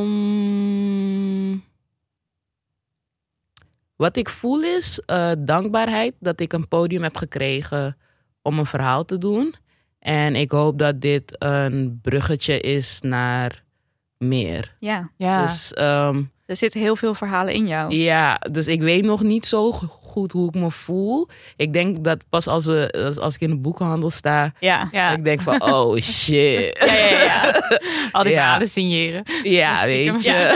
Um, 0.00 1.64
wat 3.96 4.16
ik 4.16 4.28
voel 4.28 4.62
is 4.62 5.02
uh, 5.06 5.32
dankbaarheid 5.38 6.14
dat 6.20 6.40
ik 6.40 6.52
een 6.52 6.68
podium 6.68 7.02
heb 7.02 7.16
gekregen 7.16 7.96
om 8.42 8.58
een 8.58 8.66
verhaal 8.66 9.04
te 9.04 9.18
doen. 9.18 9.54
En 9.98 10.36
ik 10.36 10.50
hoop 10.50 10.78
dat 10.78 11.00
dit 11.00 11.36
een 11.38 11.98
bruggetje 12.02 12.60
is 12.60 13.00
naar 13.00 13.64
meer. 14.18 14.76
Ja, 14.80 15.10
ja. 15.16 15.42
Dus 15.42 15.72
um, 15.78 16.30
Er 16.46 16.56
zitten 16.56 16.80
heel 16.80 16.96
veel 16.96 17.14
verhalen 17.14 17.54
in 17.54 17.66
jou. 17.66 17.94
Ja, 17.94 18.34
dus 18.50 18.66
ik 18.66 18.80
weet 18.80 19.04
nog 19.04 19.22
niet 19.22 19.46
zo 19.46 19.72
goed 20.16 20.32
hoe 20.32 20.48
ik 20.48 20.54
me 20.54 20.70
voel. 20.70 21.28
Ik 21.56 21.72
denk 21.72 22.04
dat 22.04 22.24
pas 22.28 22.46
als, 22.46 22.64
we, 22.66 23.14
als 23.20 23.34
ik 23.34 23.40
in 23.40 23.50
de 23.50 23.56
boekhandel 23.56 24.10
sta, 24.10 24.52
Ja. 24.60 24.88
Ja, 24.92 25.10
ik 25.10 25.24
denk 25.24 25.40
van, 25.40 25.62
oh 25.62 25.96
shit. 26.00 26.76
Ja, 26.86 26.94
ja, 26.94 27.22
ja. 27.22 27.62
al 28.12 28.22
die 28.22 28.32
Ja. 28.32 28.66
signeren. 28.66 29.22
Ja, 29.42 29.84
weet 29.84 30.24
je. 30.24 30.30
Ja. 30.30 30.50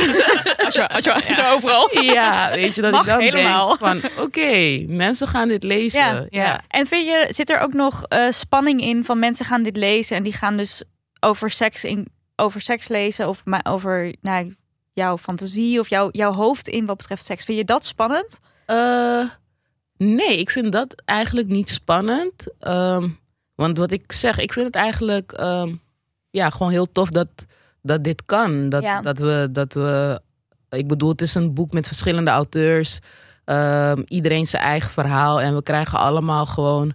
Als 0.64 0.74
je, 0.74 0.88
als 0.88 1.04
je, 1.04 1.14
als 1.14 1.36
je 1.36 1.50
overal. 1.52 2.02
Ja, 2.02 2.50
weet 2.50 2.74
je, 2.74 2.82
dat 2.82 2.90
Mag 2.92 3.00
ik 3.00 3.06
dan 3.06 3.20
helemaal. 3.20 3.76
denk 3.78 4.00
van, 4.00 4.24
oké, 4.24 4.84
mensen 4.86 5.26
gaan 5.26 5.48
dit 5.48 5.62
lezen. 5.62 6.00
Ja. 6.00 6.26
Ja. 6.30 6.60
En 6.68 6.86
vind 6.86 7.06
je, 7.06 7.26
zit 7.28 7.50
er 7.50 7.60
ook 7.60 7.72
nog 7.72 8.04
eh, 8.04 8.26
spanning 8.30 8.80
in 8.80 9.04
van 9.04 9.18
mensen 9.18 9.46
gaan 9.46 9.62
dit 9.62 9.76
lezen 9.76 10.16
en 10.16 10.22
die 10.22 10.32
gaan 10.32 10.56
dus 10.56 10.82
over 11.20 11.50
seks, 11.50 11.84
in, 11.84 12.06
over 12.36 12.60
seks 12.60 12.88
lezen 12.88 13.28
of 13.28 13.40
ma- 13.44 13.64
over 13.68 14.14
nou, 14.22 14.54
jouw 14.92 15.18
fantasie 15.18 15.80
of 15.80 15.88
jouw, 15.88 16.08
jouw 16.12 16.32
hoofd 16.32 16.68
in 16.68 16.86
wat 16.86 16.96
betreft 16.96 17.24
seks. 17.26 17.44
Vind 17.44 17.58
je 17.58 17.64
dat 17.64 17.84
spannend? 17.84 18.38
Eh, 18.66 19.22
nee, 20.04 20.38
ik 20.38 20.50
vind 20.50 20.72
dat 20.72 21.02
eigenlijk 21.04 21.48
niet 21.48 21.70
spannend. 21.70 22.32
Ehm, 22.58 23.08
want 23.54 23.76
wat 23.76 23.90
ik 23.90 24.12
zeg, 24.12 24.38
ik 24.38 24.52
vind 24.52 24.66
het 24.66 24.74
eigenlijk 24.74 25.32
ehm, 25.32 25.74
ja, 26.30 26.50
gewoon 26.50 26.72
heel 26.72 26.92
tof 26.92 27.10
dat, 27.10 27.28
dat 27.82 28.04
dit 28.04 28.24
kan. 28.24 28.68
Dat, 28.68 28.82
Ja. 28.82 29.00
dat, 29.00 29.18
we, 29.18 29.48
dat 29.52 29.72
we, 29.72 30.20
ik 30.68 30.88
bedoel, 30.88 31.08
het 31.10 31.20
is 31.20 31.34
een 31.34 31.54
boek 31.54 31.72
met 31.72 31.86
verschillende 31.86 32.30
auteurs. 32.30 32.98
Ehm, 33.44 34.02
iedereen 34.06 34.46
zijn 34.46 34.62
eigen 34.62 34.90
verhaal. 34.90 35.40
En 35.40 35.54
we 35.54 35.62
krijgen 35.62 35.98
allemaal 35.98 36.46
gewoon 36.46 36.92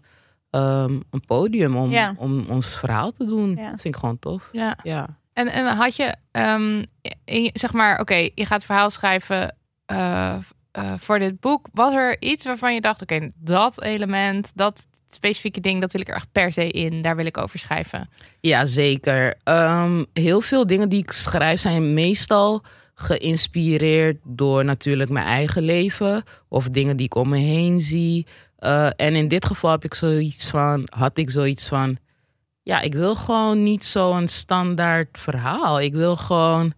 een 1.10 1.26
podium 1.28 1.76
om, 1.76 1.92
Ja. 1.92 2.14
om 2.18 2.46
ons 2.50 2.76
verhaal 2.78 3.12
te 3.12 3.26
doen. 3.26 3.50
Ja. 3.56 3.70
Dat 3.70 3.82
vind 3.82 3.94
ik 3.94 4.00
gewoon 4.00 4.20
tof. 4.20 4.50
Ja. 4.52 4.78
Ja. 4.84 5.08
En, 5.34 5.48
en 5.48 5.66
had 5.76 5.96
je, 5.96 6.16
in 7.26 7.44
je- 7.44 7.50
zeg 7.54 7.74
maar, 7.74 8.00
oké, 8.00 8.16
je 8.36 8.46
gaat 8.46 8.64
verhaal 8.64 8.90
schrijven 8.90 9.56
eh, 9.86 10.36
eh, 10.76 10.94
voor 10.98 11.20
dit 11.20 11.40
boek. 11.40 11.68
Was 11.74 11.94
er 11.94 12.22
iets 12.22 12.46
waarvan 12.46 12.74
je 12.74 12.82
dacht, 12.82 13.02
oké, 13.02 13.30
dat 13.36 13.82
element, 13.82 14.52
dat 14.56 14.88
specifieke 15.10 15.60
ding, 15.60 15.82
dat 15.82 15.92
wil 15.92 16.02
ik 16.02 16.10
er 16.10 16.16
echt 16.16 16.32
per 16.32 16.52
se 16.52 16.72
in. 16.72 17.02
Daar 17.02 17.16
wil 17.16 17.26
ik 17.26 17.38
over 17.38 17.60
schrijven. 17.60 18.10
Ja, 18.40 18.66
zeker. 18.66 19.36
Ehm, 19.44 20.04
heel 20.14 20.42
veel 20.42 20.68
dingen 20.68 20.90
die 20.90 21.02
ik 21.02 21.12
schrijf 21.12 21.60
zijn 21.60 21.94
meestal 21.94 22.64
geïnspireerd 22.94 24.18
door 24.24 24.66
natuurlijk 24.66 25.10
mijn 25.10 25.26
eigen 25.26 25.64
leven 25.64 26.24
of 26.48 26.70
dingen 26.70 26.98
die 26.98 27.06
ik 27.06 27.16
om 27.16 27.30
me 27.30 27.38
heen 27.38 27.82
zie. 27.82 28.26
Eh, 28.58 28.90
en 28.96 29.16
in 29.16 29.28
dit 29.28 29.46
geval 29.46 29.72
heb 29.72 29.84
ik 29.84 29.94
zoiets 29.94 30.50
van, 30.50 30.88
had 30.90 31.18
ik 31.18 31.30
zoiets 31.30 31.68
van, 31.68 31.98
ja, 32.64 32.82
ik 32.82 32.94
wil 32.94 33.16
gewoon 33.16 33.64
niet 33.64 33.86
zo'n 33.86 34.28
standaard 34.28 35.18
verhaal. 35.20 35.82
Ik 35.82 35.94
wil 35.94 36.16
gewoon 36.16 36.74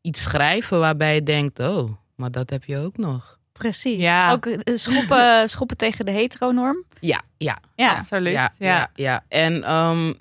iets 0.00 0.22
schrijven 0.22 0.78
waarbij 0.78 1.14
je 1.14 1.22
denkt, 1.22 1.58
oh, 1.58 1.90
maar 2.16 2.30
dat 2.30 2.50
heb 2.50 2.64
je 2.64 2.78
ook 2.78 2.96
nog. 2.96 3.38
Precies. 3.52 4.00
Ja. 4.00 4.32
Ook 4.32 4.46
eh, 4.46 4.76
schoppen, 4.76 5.48
schoppen 5.48 5.76
tegen 5.76 6.04
de 6.04 6.10
heteronorm. 6.10 6.84
Ja, 7.00 7.22
ja, 7.36 7.58
Ja. 7.76 7.94
Absoluut. 7.94 8.32
Ja, 8.32 8.52
Ja, 8.58 8.66
ja. 8.68 8.90
ja, 8.94 9.24
En 9.28 9.62
ehm, 9.62 10.12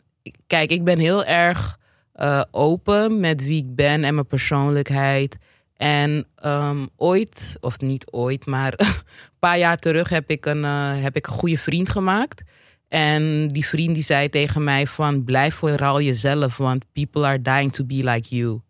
kijk, 0.47 0.71
ik 0.71 0.83
ben 0.83 0.99
heel 0.99 1.25
erg 1.25 1.79
eh, 2.13 2.41
open 2.51 3.19
met 3.19 3.43
wie 3.43 3.63
ik 3.63 3.75
ben 3.75 4.03
en 4.03 4.13
mijn 4.13 4.27
persoonlijkheid. 4.27 5.37
En 5.77 6.27
ehm, 6.35 6.85
ooit, 6.95 7.57
of 7.59 7.79
niet 7.79 8.11
ooit, 8.11 8.45
maar 8.45 8.73
een 8.77 9.39
paar 9.39 9.57
jaar 9.57 9.77
terug 9.77 10.09
heb 10.09 10.29
ik, 10.29 10.45
een, 10.45 10.63
eh, 10.63 11.01
heb 11.01 11.15
ik 11.15 11.27
een 11.27 11.33
goede 11.33 11.57
vriend 11.57 11.89
gemaakt. 11.89 12.41
En 12.87 13.47
die 13.47 13.65
vriend 13.65 13.93
die 13.93 14.03
zei 14.03 14.29
tegen 14.29 14.63
mij 14.63 14.87
van 14.87 15.23
blijf 15.23 15.55
vooral 15.55 16.01
jezelf, 16.01 16.57
want 16.57 16.83
people 16.93 17.25
are 17.25 17.41
dying 17.41 17.71
to 17.71 17.85
be 17.85 18.03
like 18.03 18.35
you. 18.35 18.61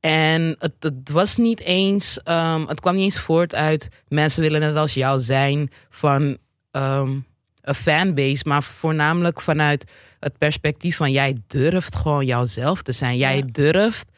En 0.00 0.56
het, 0.58 0.72
het 0.78 1.10
was 1.10 1.36
niet 1.36 1.60
eens, 1.60 2.22
ehm, 2.22 2.66
het 2.66 2.80
kwam 2.80 2.94
niet 2.94 3.04
eens 3.04 3.20
voort 3.20 3.54
uit 3.54 3.88
mensen 4.08 4.42
willen 4.42 4.60
net 4.60 4.76
als 4.76 4.94
jou 4.94 5.20
zijn 5.20 5.70
van 5.90 6.38
ehm, 6.70 7.18
een 7.60 7.74
fanbase, 7.74 8.42
maar 8.46 8.62
voornamelijk 8.62 9.40
vanuit 9.40 9.84
het 10.20 10.38
perspectief 10.38 10.96
van 10.96 11.12
jij 11.12 11.36
durft 11.46 11.94
gewoon 11.96 12.26
jouzelf 12.26 12.82
te 12.82 12.92
zijn. 12.92 13.16
Jij 13.16 13.36
Ja. 13.36 13.42
durft 13.52 14.08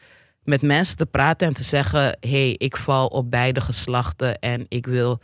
met 0.43 0.61
mensen 0.61 0.97
te 0.97 1.05
praten 1.05 1.47
en 1.47 1.53
te 1.53 1.63
zeggen: 1.63 2.01
hé, 2.01 2.29
hey, 2.29 2.55
ik 2.57 2.77
val 2.77 3.07
op 3.07 3.31
beide 3.31 3.61
geslachten 3.61 4.39
en 4.39 4.65
ik 4.67 4.85
wil 4.85 5.19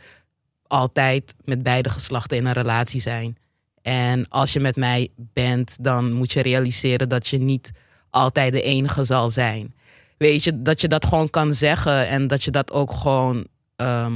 altijd 0.66 1.34
met 1.44 1.62
beide 1.62 1.90
geslachten 1.90 2.36
in 2.36 2.46
een 2.46 2.52
relatie 2.52 3.00
zijn. 3.00 3.36
En 3.82 4.28
als 4.28 4.52
je 4.52 4.60
met 4.60 4.76
mij 4.76 5.08
bent, 5.16 5.76
dan 5.80 6.12
moet 6.12 6.32
je 6.32 6.42
realiseren 6.42 7.08
dat 7.08 7.28
je 7.28 7.38
niet 7.38 7.70
altijd 8.10 8.52
de 8.52 8.62
enige 8.62 9.04
zal 9.04 9.30
zijn. 9.30 9.74
Weet 10.18 10.44
je, 10.44 10.62
dat 10.62 10.80
je 10.80 10.88
dat 10.88 11.04
gewoon 11.06 11.30
kan 11.30 11.54
zeggen 11.54 12.08
en 12.08 12.26
dat 12.26 12.42
je 12.44 12.50
dat 12.50 12.72
ook 12.72 12.92
gewoon 12.92 13.46
ehm, 13.76 14.14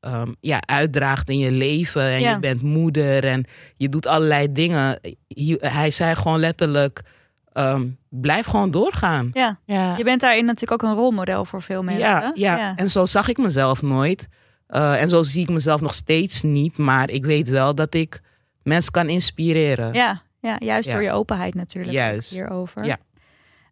ehm, 0.00 0.32
ja, 0.40 0.60
uitdraagt 0.66 1.28
in 1.28 1.38
je 1.38 1.50
leven. 1.50 2.02
En 2.02 2.20
Ja. 2.20 2.32
je 2.32 2.38
bent 2.38 2.62
moeder 2.62 3.24
en 3.24 3.44
je 3.76 3.88
doet 3.88 4.06
allerlei 4.06 4.52
dingen. 4.52 5.00
Hij- 5.58 5.90
zei 5.90 6.14
gewoon 6.14 6.38
letterlijk: 6.40 7.00
ehm, 7.52 7.86
blijf 8.08 8.46
gewoon 8.46 8.70
doorgaan. 8.70 9.30
Ja. 9.32 9.58
Ja. 9.64 9.96
Je 9.96 10.04
bent 10.04 10.20
daarin 10.20 10.44
natuurlijk 10.44 10.82
ook 10.82 10.90
een 10.90 10.96
rolmodel 10.96 11.44
voor 11.44 11.62
veel 11.62 11.82
mensen. 11.82 12.04
Ja, 12.04 12.30
ja. 12.34 12.56
ja. 12.56 12.76
en 12.76 12.90
zo 12.90 13.06
zag 13.06 13.28
ik 13.28 13.36
mezelf 13.38 13.82
nooit. 13.82 14.28
Eh, 14.66 15.02
en 15.02 15.08
zo 15.08 15.22
zie 15.22 15.42
ik 15.42 15.48
mezelf 15.50 15.80
nog 15.80 15.94
steeds 15.94 16.42
niet. 16.42 16.78
Maar 16.78 17.10
ik 17.10 17.24
weet 17.24 17.48
wel 17.48 17.74
dat 17.74 17.94
ik 17.94 18.20
mensen 18.62 18.92
kan 18.92 19.08
inspireren. 19.08 19.92
Ja, 19.92 20.22
ja, 20.40 20.56
juist 20.58 20.88
Ja. 20.88 20.94
door 20.94 21.02
je 21.02 21.10
openheid 21.12 21.54
natuurlijk. 21.54 21.92
Juist. 21.94 22.30
Hierover. 22.30 22.84
Ja. 22.84 22.98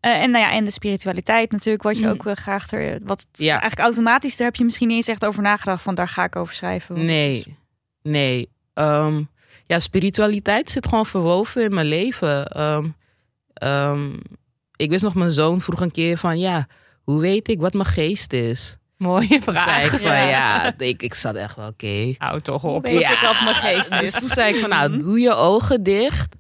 Eh, 0.05 0.21
en, 0.23 0.31
nou 0.31 0.45
ja, 0.45 0.53
en 0.53 0.65
de 0.65 0.71
spiritualiteit 0.71 1.51
natuurlijk, 1.53 1.83
wat 1.83 1.99
je 1.99 2.05
Mm. 2.05 2.11
ook 2.13 2.27
eh, 2.27 2.33
graag 2.37 2.73
er. 2.73 2.99
Wat 3.03 3.27
Ja. 3.33 3.51
eigenlijk 3.51 3.81
automatisch, 3.81 4.37
daar 4.37 4.47
heb 4.47 4.57
je 4.57 4.65
misschien 4.65 4.89
niet 4.89 4.97
eens 4.97 5.09
echt 5.09 5.25
over 5.25 5.43
nagedacht. 5.43 5.83
Van 5.83 5.95
daar 5.95 6.09
ga 6.09 6.25
ik 6.25 6.37
over 6.37 6.55
schrijven. 6.55 6.97
is- 6.97 7.07
Nee, 7.07 7.57
nee. 8.03 8.49
Ehm, 8.75 9.23
ja, 9.67 9.79
spiritualiteit 9.79 10.71
zit 10.71 10.89
gewoon 10.89 11.07
verwoven 11.07 11.63
in 11.63 11.75
mijn 11.75 11.87
leven. 11.87 12.47
Ehm, 12.49 12.89
ehm, 13.55 14.13
ik 14.77 14.91
wist 14.91 15.03
nog, 15.03 15.15
mijn 15.15 15.31
zoon 15.31 15.61
vroeg 15.61 15.81
een 15.81 15.91
keer 15.91 16.17
van, 16.19 16.39
ja, 16.39 16.67
hoe 17.03 17.21
weet 17.21 17.49
ik 17.49 17.61
wat 17.61 17.73
mijn 17.73 17.85
geest 17.89 18.33
is? 18.33 18.77
Mooie 18.97 19.41
Toen 19.45 19.55
zei 19.55 19.83
ik 19.85 19.89
vraag. 19.89 20.01
van, 20.01 20.27
ja, 20.29 20.75
ik, 20.79 21.03
ik 21.03 21.15
zat 21.15 21.35
echt 21.35 21.57
wel, 21.57 21.69
oké. 21.69 22.15
Hou 22.19 22.41
toch 22.41 22.65
op. 22.65 22.87
weet 22.87 23.01
Ja. 23.01 23.13
ik 23.13 23.21
wat 23.21 23.41
mijn 23.41 23.55
geest 23.55 23.91
Dus 23.91 24.01
is? 24.03 24.13
toen 24.21 24.29
zei 24.29 24.55
ik 24.55 24.61
van, 24.61 24.69
nou, 24.69 24.99
doe 24.99 25.21
je 25.21 25.35
ogen 25.35 25.83
dicht. 25.83 26.35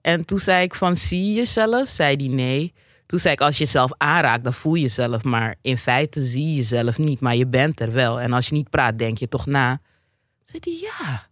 En 0.00 0.24
toen 0.24 0.38
zei 0.38 0.62
ik 0.64 0.74
van, 0.74 0.96
zie 0.96 1.24
je 1.26 1.32
jezelf? 1.34 1.88
Zei 1.88 2.16
die 2.16 2.30
nee. 2.30 2.72
Toen 3.08 3.18
zei 3.18 3.34
ik, 3.34 3.40
als 3.40 3.58
je 3.58 3.64
jezelf 3.64 3.90
aanraakt, 3.96 4.44
dan 4.44 4.52
voel 4.54 4.74
je 4.74 4.80
jezelf. 4.80 5.24
Maar 5.24 5.54
in 5.62 5.78
feite 5.78 6.20
zie 6.20 6.48
je 6.48 6.54
jezelf 6.54 6.98
niet, 6.98 7.20
maar 7.20 7.36
je 7.36 7.46
bent 7.46 7.80
er 7.80 7.92
wel. 7.92 8.20
En 8.20 8.32
als 8.32 8.48
je 8.48 8.54
niet 8.54 8.70
praat, 8.70 8.98
denk 8.98 9.18
je 9.18 9.28
toch 9.28 9.46
na. 9.46 9.80
Zei 10.44 10.58
die, 10.60 10.80
ja, 10.80 11.26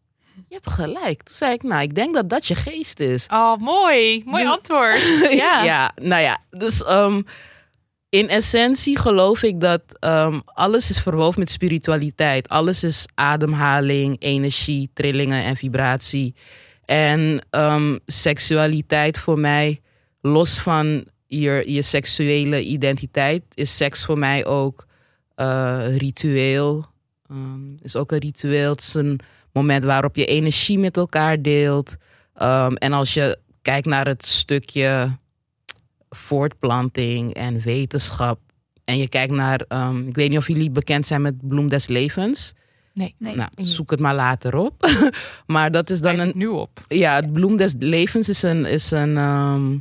je 0.48 0.54
hebt 0.54 0.70
gelijk. 0.70 1.22
Toen 1.22 1.34
zei 1.34 1.52
ik, 1.52 1.62
nou, 1.62 1.82
ik 1.82 1.94
denk 1.94 2.14
dat 2.14 2.28
dat 2.28 2.46
je 2.46 2.54
geest 2.54 3.00
is. 3.00 3.26
Oh, 3.32 3.56
mooi. 3.56 4.22
Mooi 4.24 4.42
Dus- 4.42 4.52
antwoord. 4.52 5.00
Ja. 5.42 5.62
ja, 5.64 5.92
nou 5.94 6.22
ja, 6.22 6.38
dus 6.50 6.84
ehm, 6.84 7.22
in 8.08 8.28
essentie 8.28 8.98
geloof 8.98 9.42
ik 9.42 9.60
dat 9.60 9.82
ehm, 9.98 10.40
alles 10.44 10.90
is 10.90 11.00
verwoven 11.00 11.40
met 11.40 11.50
spiritualiteit. 11.50 12.48
Alles 12.48 12.84
is 12.84 13.06
ademhaling, 13.14 14.16
energie, 14.18 14.90
trillingen 14.94 15.44
en 15.44 15.56
vibratie. 15.56 16.34
En 16.84 17.46
ehm, 17.50 17.98
seksualiteit 18.06 19.18
voor 19.18 19.38
mij, 19.38 19.80
los 20.20 20.58
van 20.58 21.14
je, 21.26 21.62
je 21.66 21.82
seksuele 21.82 22.64
identiteit, 22.64 23.42
is 23.54 23.76
seks 23.76 24.04
voor 24.04 24.18
mij 24.18 24.46
ook 24.46 24.86
eh, 25.34 25.96
ritueel. 25.96 26.86
Ehm, 27.28 27.76
is 27.82 27.96
ook 27.96 28.12
een 28.12 28.18
ritueel. 28.18 28.70
Het 28.70 28.80
is 28.80 28.94
een 28.94 29.20
moment 29.52 29.84
waarop 29.84 30.16
je 30.16 30.26
energie 30.26 30.78
met 30.78 30.96
elkaar 30.96 31.42
deelt. 31.42 31.96
Ehm, 32.34 32.74
en 32.74 32.92
als 32.92 33.14
je 33.14 33.38
kijkt 33.62 33.86
naar 33.86 34.06
het 34.06 34.26
stukje 34.26 35.18
voortplanting 36.08 37.34
en 37.34 37.60
wetenschap. 37.60 38.40
En 38.84 38.98
je 38.98 39.08
kijkt 39.08 39.32
naar, 39.32 39.64
ehm, 39.68 40.08
ik 40.08 40.14
weet 40.14 40.28
niet 40.28 40.38
of 40.38 40.48
jullie 40.48 40.70
bekend 40.70 41.06
zijn 41.06 41.22
met 41.22 41.48
Bloem 41.48 41.68
des 41.68 41.86
Levens. 41.86 42.54
Nee. 42.92 43.14
Nee. 43.18 43.34
Nou, 43.34 43.50
zoek 43.54 43.90
het 43.90 44.00
maar 44.00 44.14
later 44.14 44.56
op. 44.56 44.88
maar 45.46 45.70
dat 45.70 45.90
is 45.90 46.00
dan 46.00 46.18
een, 46.18 46.32
nu 46.34 46.46
op. 46.46 46.80
ja, 46.88 47.14
het 47.14 47.32
bloem 47.32 47.56
des 47.56 47.74
levens 47.78 48.28
is 48.28 48.42
een, 48.42 48.64
is 48.64 48.90
een, 48.90 49.16
ehm, 49.16 49.78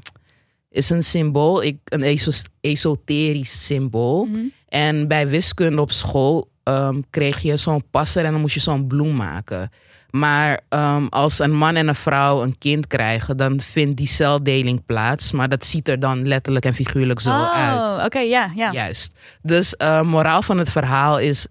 is 0.76 0.90
een 0.90 1.04
symbool, 1.04 1.64
ik, 1.64 1.78
een 1.84 2.18
esoterisch 2.62 3.66
symbool. 3.66 4.26
Mhm. 4.26 4.40
En 4.68 5.08
bij 5.08 5.28
wiskunde 5.28 5.82
op 5.82 5.92
school 5.92 6.50
ehm, 6.64 7.02
kreeg 7.10 7.42
je 7.42 7.58
zo'n 7.58 7.84
passer 7.92 8.26
en 8.26 8.32
dan 8.32 8.42
moest 8.42 8.54
je 8.54 8.60
zo'n 8.60 8.88
bloem 8.88 9.16
maken. 9.16 9.72
Maar 10.12 10.60
ehm, 10.70 11.06
als 11.10 11.40
een 11.40 11.56
man 11.56 11.76
en 11.76 11.88
een 11.88 11.96
vrouw 11.96 12.42
een 12.42 12.58
kind 12.58 12.88
krijgen, 12.88 13.38
dan 13.38 13.62
vindt 13.62 13.98
die 13.98 14.08
celdeling 14.08 14.86
plaats. 14.86 15.32
Maar 15.32 15.50
dat 15.50 15.66
ziet 15.66 15.88
er 15.88 16.00
dan 16.00 16.28
letterlijk 16.28 16.66
en 16.66 16.74
figuurlijk 16.74 17.20
zo 17.20 17.32
uit. 17.32 17.80
Oh, 17.80 18.04
oké, 18.06 18.20
ja, 18.20 18.52
ja. 18.56 18.72
Juist. 18.72 19.14
Dus 19.42 19.76
eh, 19.76 20.02
moraal 20.02 20.42
van 20.42 20.58
het 20.58 20.72
verhaal 20.72 21.20
is: 21.20 21.48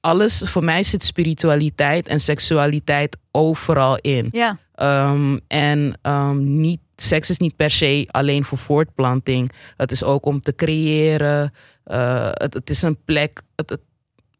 alles, 0.00 0.42
voor 0.44 0.64
mij 0.64 0.82
zit 0.82 1.04
spiritualiteit 1.04 2.08
en 2.08 2.20
seksualiteit 2.20 3.16
overal 3.30 3.98
in. 4.00 4.28
Ja, 4.32 4.58
Ehm, 4.74 5.38
en 5.46 5.98
ehm, 6.02 6.60
niet, 6.60 6.80
seks 6.96 7.30
is 7.30 7.38
niet 7.38 7.56
per 7.56 7.70
se 7.70 8.08
alleen 8.10 8.44
voor 8.44 8.58
voortplanting. 8.58 9.52
Het 9.76 9.90
is 9.90 10.04
ook 10.04 10.26
om 10.26 10.40
te 10.40 10.54
creëren. 10.54 11.52
Eh, 11.84 12.28
het, 12.32 12.54
het 12.54 12.70
is 12.70 12.82
een 12.82 12.98
plek. 13.04 13.42
Het, 13.56 13.70
het, 13.70 13.80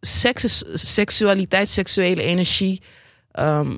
seks 0.01 0.45
is 0.45 0.65
seksualiteit, 0.75 1.69
seksuele 1.69 2.23
energie. 2.23 2.83
Ehm, 3.31 3.77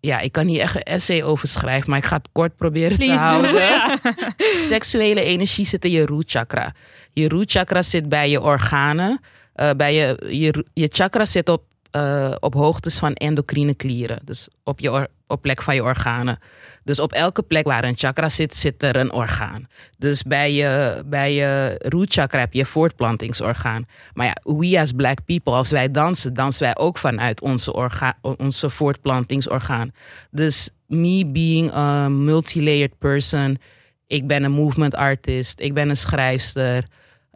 ja, 0.00 0.20
ik 0.20 0.32
kan 0.32 0.46
hier 0.46 0.60
echt 0.60 0.74
een 0.74 0.82
essay 0.82 1.22
over 1.22 1.48
schrijven, 1.48 1.90
maar 1.90 1.98
ik 1.98 2.06
ga 2.06 2.16
het 2.16 2.28
kort 2.32 2.56
proberen 2.56 2.96
Please 2.96 3.24
te 3.24 3.28
houden. 3.28 4.00
Seksuele 4.72 5.22
energie 5.22 5.66
zit 5.66 5.84
in 5.84 5.90
je 5.90 6.06
root 6.06 6.30
chakra. 6.30 6.74
Je 7.12 7.28
root 7.28 7.50
chakra 7.50 7.82
zit 7.82 8.08
bij 8.08 8.30
je 8.30 8.40
organen. 8.40 9.20
Eh, 9.52 9.70
bij 9.70 9.94
je, 9.94 10.36
je, 10.38 10.64
je 10.74 10.88
chakra 10.92 11.24
zit 11.24 11.48
op, 11.48 11.62
eh, 11.98 12.36
op 12.40 12.54
hoogtes 12.54 12.98
van 12.98 13.14
endocrine 13.14 13.74
klieren. 13.74 14.18
Dus 14.24 14.48
op, 14.64 14.80
je 14.80 15.08
op 15.26 15.42
plek 15.42 15.62
van 15.62 15.74
je 15.74 15.82
organen. 15.82 16.38
Dus 16.84 17.00
op 17.00 17.12
elke 17.12 17.42
plek 17.42 17.66
waar 17.66 17.84
een 17.84 17.96
chakra 17.96 18.28
zit, 18.28 18.56
zit 18.56 18.82
er 18.82 18.96
een 18.96 19.12
orgaan. 19.12 19.68
Dus 19.98 20.22
bij 20.22 20.52
je, 20.52 21.02
bij 21.06 21.34
je 21.34 21.74
root 21.78 22.12
chakra 22.12 22.40
heb 22.40 22.52
je 22.52 22.64
voortplantingsorgaan. 22.64 23.86
Maar 24.14 24.26
ja, 24.26 24.52
we 24.56 24.78
as 24.78 24.92
black 24.92 25.24
people, 25.24 25.52
als 25.52 25.70
wij 25.70 25.90
dansen, 25.90 26.34
dansen 26.34 26.62
wij 26.62 26.76
ook 26.76 26.98
vanuit 26.98 27.40
onze, 27.40 27.90
onze 28.36 28.70
voortplantingsorgaan. 28.70 29.92
Dus 30.30 30.70
me 30.86 31.26
being 31.26 31.72
a 31.72 32.08
multilayered 32.08 32.98
person, 32.98 33.58
ik 34.06 34.26
ben 34.26 34.42
een 34.44 34.52
movement 34.52 34.94
artist, 34.94 35.60
ik 35.60 35.74
ben 35.74 35.88
een 35.88 35.96
schrijfster, 35.96 36.84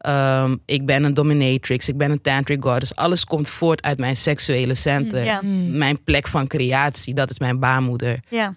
ehm, 0.03 0.57
ik 0.65 0.87
ben 0.87 1.05
een 1.05 1.15
dominatrix, 1.15 1.89
ik 1.89 1.97
ben 1.97 2.11
een 2.11 2.21
tantric 2.21 2.63
goddess. 2.65 2.95
Alles 2.95 3.25
komt 3.25 3.49
voort 3.49 3.83
uit 3.83 3.99
mijn 3.99 4.17
seksuele 4.17 4.75
center. 4.75 5.25
Ja, 5.25 5.41
Mijn 5.69 6.03
plek 6.03 6.27
van 6.29 6.47
creatie, 6.47 7.15
dat 7.15 7.31
is 7.31 7.39
mijn 7.39 7.59
baarmoeder. 7.61 8.21
ja. 8.29 8.55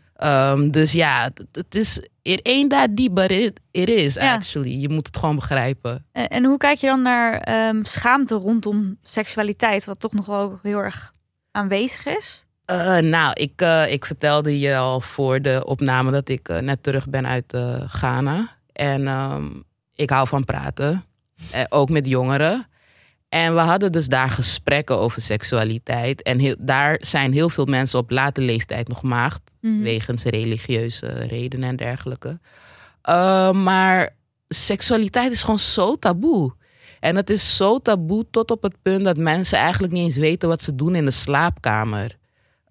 Um, 0.51 0.71
dus 0.71 0.91
ja, 0.91 1.23
het- 1.23 1.45
het 1.51 1.75
is. 1.75 2.07
It 2.21 2.39
ain't 2.47 2.69
that 2.69 2.97
deep, 2.97 3.13
but 3.15 3.31
it, 3.31 3.59
it 3.71 3.89
is 3.89 4.13
Ja. 4.13 4.33
actually. 4.33 4.79
Je 4.79 4.89
moet 4.89 5.05
het 5.07 5.17
gewoon 5.17 5.35
begrijpen. 5.35 6.05
En, 6.11 6.27
en 6.27 6.43
hoe 6.45 6.57
kijk 6.57 6.77
je 6.77 6.87
dan 6.87 7.01
naar 7.01 7.37
ehm, 7.39 7.83
schaamte 7.83 8.35
rondom 8.35 8.97
seksualiteit, 9.03 9.85
wat 9.85 9.99
toch 9.99 10.13
nog 10.13 10.25
wel 10.25 10.59
heel 10.63 10.77
erg 10.79 11.13
aanwezig 11.51 12.05
is? 12.05 12.43
Uh, 12.71 12.97
nou, 12.97 13.31
ik, 13.33 13.61
eh, 13.61 13.91
ik 13.91 14.05
vertelde 14.05 14.59
je 14.59 14.77
al 14.77 15.01
voor 15.01 15.41
de 15.41 15.61
opname 15.65 16.11
dat 16.11 16.29
ik 16.29 16.49
eh, 16.49 16.57
net 16.59 16.83
terug 16.83 17.07
ben 17.09 17.27
uit 17.27 17.53
eh, 17.53 17.81
Ghana. 17.87 18.49
En 18.73 19.07
ehm, 19.07 19.45
ik 19.95 20.09
hou 20.09 20.27
van 20.27 20.45
praten, 20.45 20.91
eh, 20.91 20.97
ook 21.69 21.89
met 21.89 22.07
jongeren. 22.07 22.67
En 23.29 23.53
we 23.53 23.59
hadden 23.59 23.91
dus 23.91 24.07
daar 24.07 24.29
gesprekken 24.29 24.97
over 24.99 25.21
seksualiteit. 25.21 26.21
En 26.21 26.39
heel, 26.39 26.55
daar 26.59 26.97
zijn 27.01 27.33
heel 27.33 27.49
veel 27.49 27.65
mensen 27.65 27.99
op 27.99 28.09
late 28.09 28.41
leeftijd 28.41 28.87
nog 28.87 29.03
maagd. 29.03 29.41
Mhm. 29.61 29.81
wegens 29.81 30.23
religieuze 30.23 31.07
redenen 31.07 31.69
en 31.69 31.75
dergelijke. 31.75 32.39
Uh, 33.09 33.51
maar 33.51 34.15
seksualiteit 34.47 35.31
is 35.31 35.41
gewoon 35.41 35.59
zo 35.59 35.95
taboe. 35.95 36.53
En 36.99 37.15
het 37.15 37.29
is 37.29 37.57
zo 37.57 37.79
taboe 37.79 38.25
tot 38.31 38.51
op 38.51 38.63
het 38.63 38.75
punt 38.81 39.03
dat 39.03 39.17
mensen 39.17 39.57
eigenlijk 39.57 39.93
niet 39.93 40.05
eens 40.05 40.17
weten 40.17 40.49
wat 40.49 40.61
ze 40.61 40.75
doen 40.75 40.95
in 40.95 41.05
de 41.05 41.11
slaapkamer. 41.11 42.17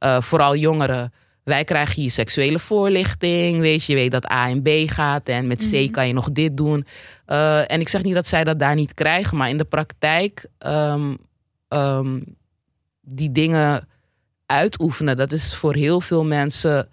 Uh, 0.05 0.21
vooral 0.21 0.57
jongeren. 0.57 1.13
Wij 1.45 1.65
krijgen 1.65 2.01
hier 2.03 2.11
seksuele 2.11 2.59
voorlichting. 2.59 3.59
Weet 3.61 3.85
je, 3.85 3.93
je 3.93 3.99
weet 3.99 4.11
dat 4.11 4.31
A 4.31 4.49
en 4.49 4.63
B 4.63 4.69
gaat. 4.87 5.29
En 5.29 5.47
met 5.47 5.69
C 5.71 5.73
Mhm. 5.73 5.91
kan 5.91 6.07
je 6.07 6.13
nog 6.13 6.33
dit 6.33 6.57
doen. 6.57 6.87
Uh, 7.27 7.71
en 7.71 7.81
ik 7.81 7.89
zeg 7.89 8.03
niet 8.03 8.15
dat 8.15 8.27
zij 8.27 8.45
dat 8.45 8.59
daar 8.59 8.75
niet 8.75 8.95
krijgen. 8.95 9.37
Maar 9.37 9.49
in 9.49 9.59
de 9.59 9.65
praktijk 9.65 10.47
um, 10.67 11.17
um, 11.69 12.25
die 13.01 13.33
dingen 13.33 13.89
uitoefenen. 14.47 15.17
Dat 15.17 15.33
is 15.33 15.55
voor 15.55 15.75
heel 15.75 16.01
veel 16.01 16.25
mensen 16.25 16.89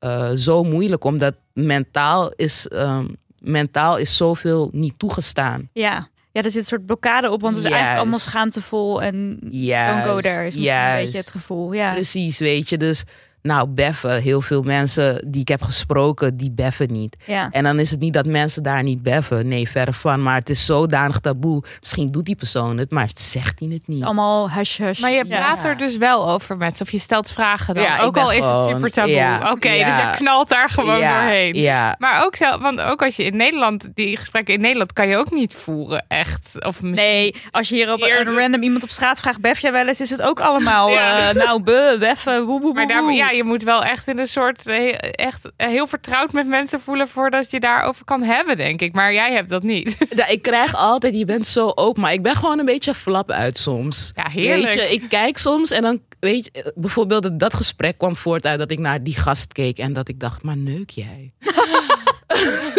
uh, 0.00 0.30
zo 0.30 0.62
moeilijk. 0.64 1.04
Omdat 1.04 1.34
mentaal 1.52 2.30
is, 2.36 2.66
um, 2.72 3.16
mentaal 3.38 3.96
is 3.96 4.16
zoveel 4.16 4.68
niet 4.72 4.98
toegestaan. 4.98 5.68
Ja. 5.72 6.08
ja, 6.32 6.42
er 6.42 6.50
zit 6.50 6.60
een 6.60 6.66
soort 6.66 6.86
blokkade 6.86 7.30
op. 7.30 7.40
Want 7.40 7.56
het 7.56 7.64
is 7.64 7.70
Juist. 7.70 7.84
eigenlijk 7.86 7.98
allemaal 8.00 8.18
schaamtevol. 8.28 9.02
En 9.02 9.38
Juist, 9.48 9.94
don't 10.04 10.14
go 10.14 10.20
there 10.20 10.46
is 10.46 10.54
een 10.54 10.60
beetje 10.96 11.18
het 11.18 11.30
gevoel. 11.30 11.72
Ja. 11.72 11.92
Precies, 11.92 12.38
weet 12.38 12.68
je. 12.68 12.76
Dus 12.78 13.04
nou, 13.48 13.68
beffen. 13.68 14.20
Heel 14.22 14.40
veel 14.42 14.62
mensen 14.62 15.24
die 15.30 15.40
ik 15.40 15.48
heb 15.48 15.62
gesproken, 15.62 16.34
die 16.36 16.50
beffen 16.52 16.92
niet. 16.92 17.16
Ja. 17.26 17.48
En 17.50 17.64
dan 17.64 17.78
is 17.78 17.90
het 17.90 18.00
niet 18.00 18.12
dat 18.12 18.26
mensen 18.26 18.62
daar 18.62 18.82
niet 18.82 19.02
beffen. 19.02 19.48
Nee, 19.48 19.68
verre 19.68 19.92
van. 19.92 20.22
Maar 20.22 20.34
het 20.34 20.50
is 20.50 20.66
zodanig 20.66 21.18
taboe. 21.18 21.62
Misschien 21.80 22.10
doet 22.10 22.24
die 22.24 22.36
persoon 22.36 22.78
het, 22.78 22.90
maar 22.90 23.08
zegt 23.14 23.58
hij 23.58 23.68
het 23.68 23.88
niet. 23.88 24.04
Allemaal 24.04 24.50
hush 24.50 24.78
hush. 24.78 25.00
Maar 25.00 25.10
je 25.10 25.24
Ja. 25.26 25.36
praat 25.38 25.64
er 25.64 25.76
dus 25.76 25.96
wel 25.96 26.28
over 26.30 26.56
met, 26.56 26.80
of 26.80 26.90
je 26.90 26.98
stelt 26.98 27.30
vragen 27.30 27.74
dan. 27.74 27.82
Ja, 27.82 28.00
ook 28.00 28.16
al 28.16 28.32
is 28.32 28.46
het 28.46 28.68
super 28.68 28.90
taboe. 28.90 29.12
ja, 29.12 29.50
Oké, 29.52 29.70
ja. 29.70 29.86
dus 29.86 29.96
je 29.96 30.10
knalt 30.16 30.48
daar 30.48 30.68
gewoon 30.68 30.98
ja, 30.98 31.20
doorheen. 31.22 31.54
Ja, 31.54 31.94
Maar 31.98 32.24
ook 32.24 32.36
zo, 32.36 32.58
want 32.58 32.80
ook 32.80 33.02
als 33.02 33.16
je 33.16 33.24
in 33.24 33.36
Nederland, 33.36 33.88
die 33.94 34.16
gesprekken 34.16 34.54
in 34.54 34.60
Nederland 34.60 34.92
kan 34.92 35.08
je 35.08 35.16
ook 35.16 35.30
niet 35.30 35.54
voeren, 35.54 36.04
echt. 36.08 36.64
Of 36.66 36.82
misschien, 36.82 37.08
Nee, 37.10 37.34
als 37.50 37.68
je 37.68 37.74
hier 37.74 37.92
op 37.92 38.00
Eerder- 38.02 38.26
een 38.34 38.40
random 38.40 38.62
iemand 38.62 38.82
op 38.82 38.90
straat 38.90 39.20
vraagt, 39.20 39.40
bef 39.40 39.58
jij 39.58 39.72
wel 39.72 39.86
eens, 39.86 40.00
is 40.00 40.10
het 40.10 40.22
ook 40.22 40.40
allemaal, 40.40 40.88
Ja. 40.88 41.28
eh, 41.28 41.34
nou, 41.34 41.62
be, 41.62 41.96
beffen, 42.00 42.44
woe, 42.44 42.60
woe, 42.60 42.72
Maar 42.72 42.86
daar, 42.86 43.12
ja, 43.12 43.32
je 43.36 43.44
moet 43.44 43.62
wel 43.62 43.84
echt 43.84 44.08
in 44.08 44.18
een 44.18 44.28
soort 44.28 44.66
eh, 44.66 44.94
echt 45.00 45.50
heel 45.56 45.86
vertrouwd 45.86 46.32
met 46.32 46.46
mensen 46.46 46.80
voelen 46.80 47.08
voordat 47.08 47.50
je 47.50 47.60
daarover 47.60 48.04
kan 48.04 48.22
hebben, 48.22 48.56
denk 48.56 48.80
ik. 48.80 48.92
Maar 48.92 49.12
jij 49.12 49.32
hebt 49.32 49.48
dat 49.48 49.62
niet. 49.62 49.96
Ja, 50.14 50.26
ik 50.26 50.42
krijg 50.42 50.74
altijd, 50.74 51.18
je 51.18 51.24
bent 51.24 51.46
zo 51.46 51.72
open, 51.74 52.02
maar 52.02 52.12
ik 52.12 52.22
ben 52.22 52.36
gewoon 52.36 52.58
een 52.58 52.64
beetje 52.64 52.94
flap 52.94 53.30
uit 53.30 53.58
soms. 53.58 54.12
Ja, 54.14 54.28
heerlijk. 54.30 54.74
Weet 54.74 54.82
je, 54.82 54.94
ik 54.94 55.08
kijk 55.08 55.38
soms 55.38 55.70
en 55.70 55.82
dan, 55.82 56.00
weet 56.20 56.44
je, 56.52 56.72
bijvoorbeeld 56.74 57.40
dat 57.40 57.54
gesprek 57.54 57.98
kwam 57.98 58.16
voort 58.16 58.46
uit 58.46 58.58
dat 58.58 58.70
ik 58.70 58.78
naar 58.78 59.02
die 59.02 59.16
gast 59.16 59.52
keek 59.52 59.78
en 59.78 59.92
dat 59.92 60.08
ik 60.08 60.20
dacht, 60.20 60.42
maar 60.42 60.56
neuk 60.56 60.90
jij? 60.90 61.32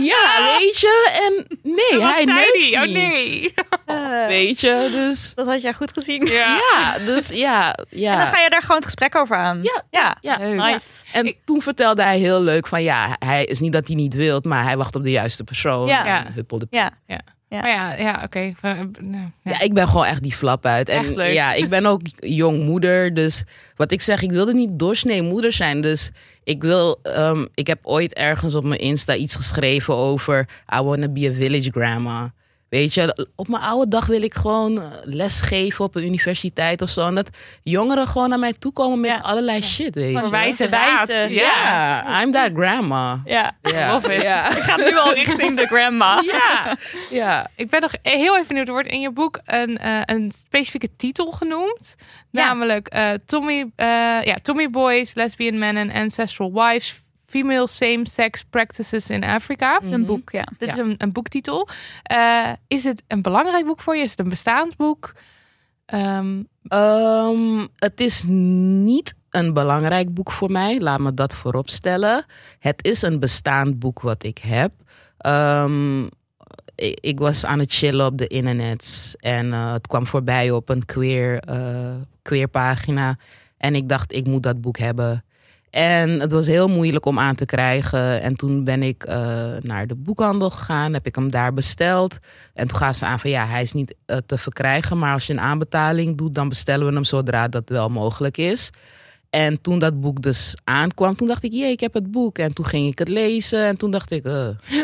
ja, 0.00 0.56
weet 0.58 0.80
je, 0.80 1.10
en 1.22 1.58
nee, 1.62 2.02
hij 2.02 2.22
zei 2.24 2.26
neukt 2.36 2.52
die? 2.52 2.74
Oh 2.74 2.82
niet. 2.82 2.92
nee. 2.94 3.54
Eh, 3.86 4.26
Weet 4.26 4.60
je, 4.60 4.88
dus 4.92 5.32
dat 5.34 5.46
had 5.46 5.62
jij 5.62 5.72
goed 5.74 5.92
gezien. 5.92 6.26
Ja. 6.26 6.58
ja, 6.72 6.98
dus 6.98 7.28
ja, 7.28 7.74
ja. 7.90 8.12
En 8.12 8.18
dan 8.18 8.26
ga 8.26 8.40
je 8.40 8.50
daar 8.50 8.60
gewoon 8.60 8.76
het 8.76 8.84
gesprek 8.84 9.14
over 9.16 9.36
aan. 9.36 9.60
Ja, 9.62 9.82
ja. 9.90 10.16
ja. 10.20 10.36
Nice. 10.46 11.04
En 11.12 11.34
toen 11.44 11.60
vertelde 11.60 12.02
hij 12.02 12.18
heel 12.18 12.40
leuk 12.40 12.66
van 12.66 12.82
ja, 12.82 13.16
hij 13.18 13.44
is 13.44 13.60
niet 13.60 13.72
dat 13.72 13.86
hij 13.86 13.96
niet 13.96 14.14
wilt, 14.14 14.44
maar 14.44 14.62
hij 14.64 14.76
wacht 14.76 14.96
op 14.96 15.02
de 15.02 15.10
juiste 15.10 15.44
persoon. 15.44 15.86
Ja. 15.86 16.24
En 16.26 16.46
Ja. 16.70 17.20
Ja. 17.48 17.60
Maar 17.60 17.70
ja, 17.70 17.94
ja 17.94 18.20
oké. 18.24 18.38
Eh, 18.60 18.72
nou, 19.00 19.30
ja. 19.42 19.52
Ja, 19.52 19.60
ik 19.60 19.74
ben 19.74 19.88
gewoon 19.88 20.04
echt 20.04 20.22
die 20.22 20.32
flap 20.32 20.66
uit. 20.66 20.88
En 20.88 20.98
Echt 20.98 21.14
leuk. 21.16 21.32
ja, 21.32 21.52
ik 21.52 21.68
ben 21.68 21.86
ook 21.86 22.00
jong 22.20 22.62
moeder. 22.62 23.14
Dus 23.14 23.44
wat 23.76 23.92
ik 23.92 24.00
zeg, 24.00 24.22
ik 24.22 24.30
wilde 24.30 24.54
niet 24.54 24.78
doorsnee 24.78 25.22
moeder 25.22 25.52
zijn. 25.52 25.80
Dus 25.80 26.10
ik 26.44 26.62
wil, 26.62 26.98
ehm, 27.02 27.46
ik 27.54 27.66
heb 27.66 27.78
ooit 27.82 28.12
ergens 28.12 28.54
op 28.54 28.64
mijn 28.64 28.80
Insta 28.80 29.14
iets 29.14 29.36
geschreven 29.36 29.94
over 29.94 30.48
I 30.78 30.80
wanna 30.82 31.08
be 31.08 31.28
a 31.28 31.32
village 31.32 31.70
grandma. 31.70 32.32
Weet 32.68 32.94
je, 32.94 33.26
op 33.36 33.48
mijn 33.48 33.62
oude 33.62 33.88
dag 33.88 34.06
wil 34.06 34.22
ik 34.22 34.34
gewoon 34.34 34.80
eh, 34.82 34.90
lesgeven 35.02 35.84
op 35.84 35.94
een 35.94 36.04
universiteit 36.04 36.82
of 36.82 36.88
zo. 36.90 37.06
En 37.06 37.14
dat 37.14 37.28
jongeren 37.62 38.06
gewoon 38.06 38.28
naar 38.28 38.38
mij 38.38 38.52
toe 38.52 38.72
komen 38.72 39.00
met 39.00 39.10
Ja. 39.10 39.16
allerlei 39.18 39.62
shit, 39.62 39.94
weet 39.94 40.12
je. 40.22 40.28
wijze 40.30 40.68
Wijze, 40.68 41.12
raad. 41.12 41.30
ja. 41.30 42.22
I'm 42.22 42.32
that 42.32 42.50
grandma. 42.54 43.20
Ja. 43.24 43.56
Ja, 43.62 43.92
Love 43.92 44.14
it. 44.14 44.22
ja. 44.22 44.56
Ik 44.56 44.62
ga 44.62 44.76
nu 44.76 44.96
al 44.96 45.12
richting 45.14 45.56
de 45.60 45.66
grandma. 45.66 46.22
Ja, 46.26 46.76
ja. 47.20 47.46
Ik 47.56 47.70
ben 47.70 47.80
nog 47.80 47.92
heel 48.02 48.34
even 48.34 48.46
benieuwd. 48.48 48.66
Er 48.66 48.72
wordt 48.72 48.88
in 48.88 49.00
je 49.00 49.12
boek 49.12 49.38
een, 49.44 49.78
eh, 49.78 50.00
een 50.04 50.32
specifieke 50.46 50.88
titel 50.96 51.30
genoemd. 51.30 51.94
Ja. 52.30 52.46
Namelijk 52.46 52.88
eh, 52.88 53.10
Tommy, 53.26 53.60
eh, 53.76 53.86
ja, 54.22 54.36
Tommy 54.42 54.70
Boys, 54.70 55.14
Lesbian 55.14 55.58
Men 55.58 55.76
and 55.76 55.92
Ancestral 55.92 56.52
Wives. 56.52 57.00
Female 57.28 57.68
Same-Sex 57.68 58.42
Practices 58.42 59.10
in 59.10 59.24
Africa. 59.24 59.74
Dat 59.74 59.82
is 59.82 59.90
een 59.90 60.06
boek, 60.06 60.30
ja. 60.30 60.44
Dit 60.58 60.68
is 60.68 60.76
een, 60.76 60.94
een 60.98 61.12
boektitel. 61.12 61.68
Eh, 62.02 62.52
is 62.66 62.84
het 62.84 63.02
een 63.06 63.22
belangrijk 63.22 63.66
boek 63.66 63.80
voor 63.80 63.96
je? 63.96 64.02
Is 64.02 64.10
het 64.10 64.18
een 64.18 64.28
bestaand 64.28 64.76
boek? 64.76 65.14
Ehm, 65.86 66.42
Ehm, 66.68 67.66
het 67.76 68.00
is 68.00 68.22
niet 68.22 69.14
een 69.30 69.52
belangrijk 69.52 70.14
boek 70.14 70.32
voor 70.32 70.50
mij, 70.50 70.80
laat 70.80 71.00
me 71.00 71.14
dat 71.14 71.32
voorop 71.32 71.70
stellen. 71.70 72.24
Het 72.58 72.84
is 72.84 73.02
een 73.02 73.18
bestaand 73.18 73.78
boek 73.78 74.00
wat 74.00 74.24
ik 74.24 74.38
heb. 74.38 74.72
Ehm, 75.18 76.04
ik, 76.74 76.98
ik 77.00 77.18
was 77.18 77.44
aan 77.44 77.58
het 77.58 77.72
chillen 77.72 78.06
op 78.06 78.18
de 78.18 78.26
internet 78.26 79.14
en 79.20 79.52
eh, 79.52 79.72
het 79.72 79.86
kwam 79.86 80.06
voorbij 80.06 80.50
op 80.50 80.68
een 80.68 80.84
queer, 80.84 81.38
eh, 81.40 81.94
queer 82.22 82.48
pagina. 82.48 83.16
En 83.56 83.74
ik 83.74 83.88
dacht, 83.88 84.12
ik 84.12 84.26
moet 84.26 84.42
dat 84.42 84.60
boek 84.60 84.78
hebben. 84.78 85.24
En 85.70 86.20
het 86.20 86.32
was 86.32 86.46
heel 86.46 86.68
moeilijk 86.68 87.06
om 87.06 87.18
aan 87.18 87.34
te 87.34 87.44
krijgen. 87.44 88.22
En 88.22 88.36
toen 88.36 88.64
ben 88.64 88.82
ik 88.82 89.04
eh, 89.04 89.16
naar 89.60 89.86
de 89.86 89.94
boekhandel 89.94 90.50
gegaan, 90.50 90.92
heb 90.92 91.06
ik 91.06 91.14
hem 91.14 91.30
daar 91.30 91.54
besteld. 91.54 92.18
En 92.54 92.68
toen 92.68 92.78
gaven 92.78 92.94
ze 92.94 93.06
aan 93.06 93.20
van 93.20 93.30
ja, 93.30 93.46
hij 93.46 93.62
is 93.62 93.72
niet 93.72 93.94
eh, 94.06 94.16
te 94.26 94.38
verkrijgen. 94.38 94.98
Maar 94.98 95.12
als 95.12 95.26
je 95.26 95.32
een 95.32 95.40
aanbetaling 95.40 96.16
doet, 96.16 96.34
dan 96.34 96.48
bestellen 96.48 96.86
we 96.86 96.92
hem 96.92 97.04
zodra 97.04 97.48
dat 97.48 97.68
wel 97.68 97.88
mogelijk 97.88 98.36
is. 98.36 98.70
En 99.30 99.60
toen 99.60 99.78
dat 99.78 100.00
boek 100.00 100.22
dus 100.22 100.56
aankwam, 100.64 101.16
toen 101.16 101.26
dacht 101.26 101.44
ik, 101.44 101.52
jee, 101.52 101.70
ik 101.70 101.80
heb 101.80 101.94
het 101.94 102.10
boek. 102.10 102.38
En 102.38 102.54
toen 102.54 102.66
ging 102.66 102.86
ik 102.86 102.98
het 102.98 103.08
lezen 103.08 103.64
en 103.64 103.76
toen 103.76 103.90
dacht 103.90 104.10
ik, 104.10 104.24
eh, 104.24 104.48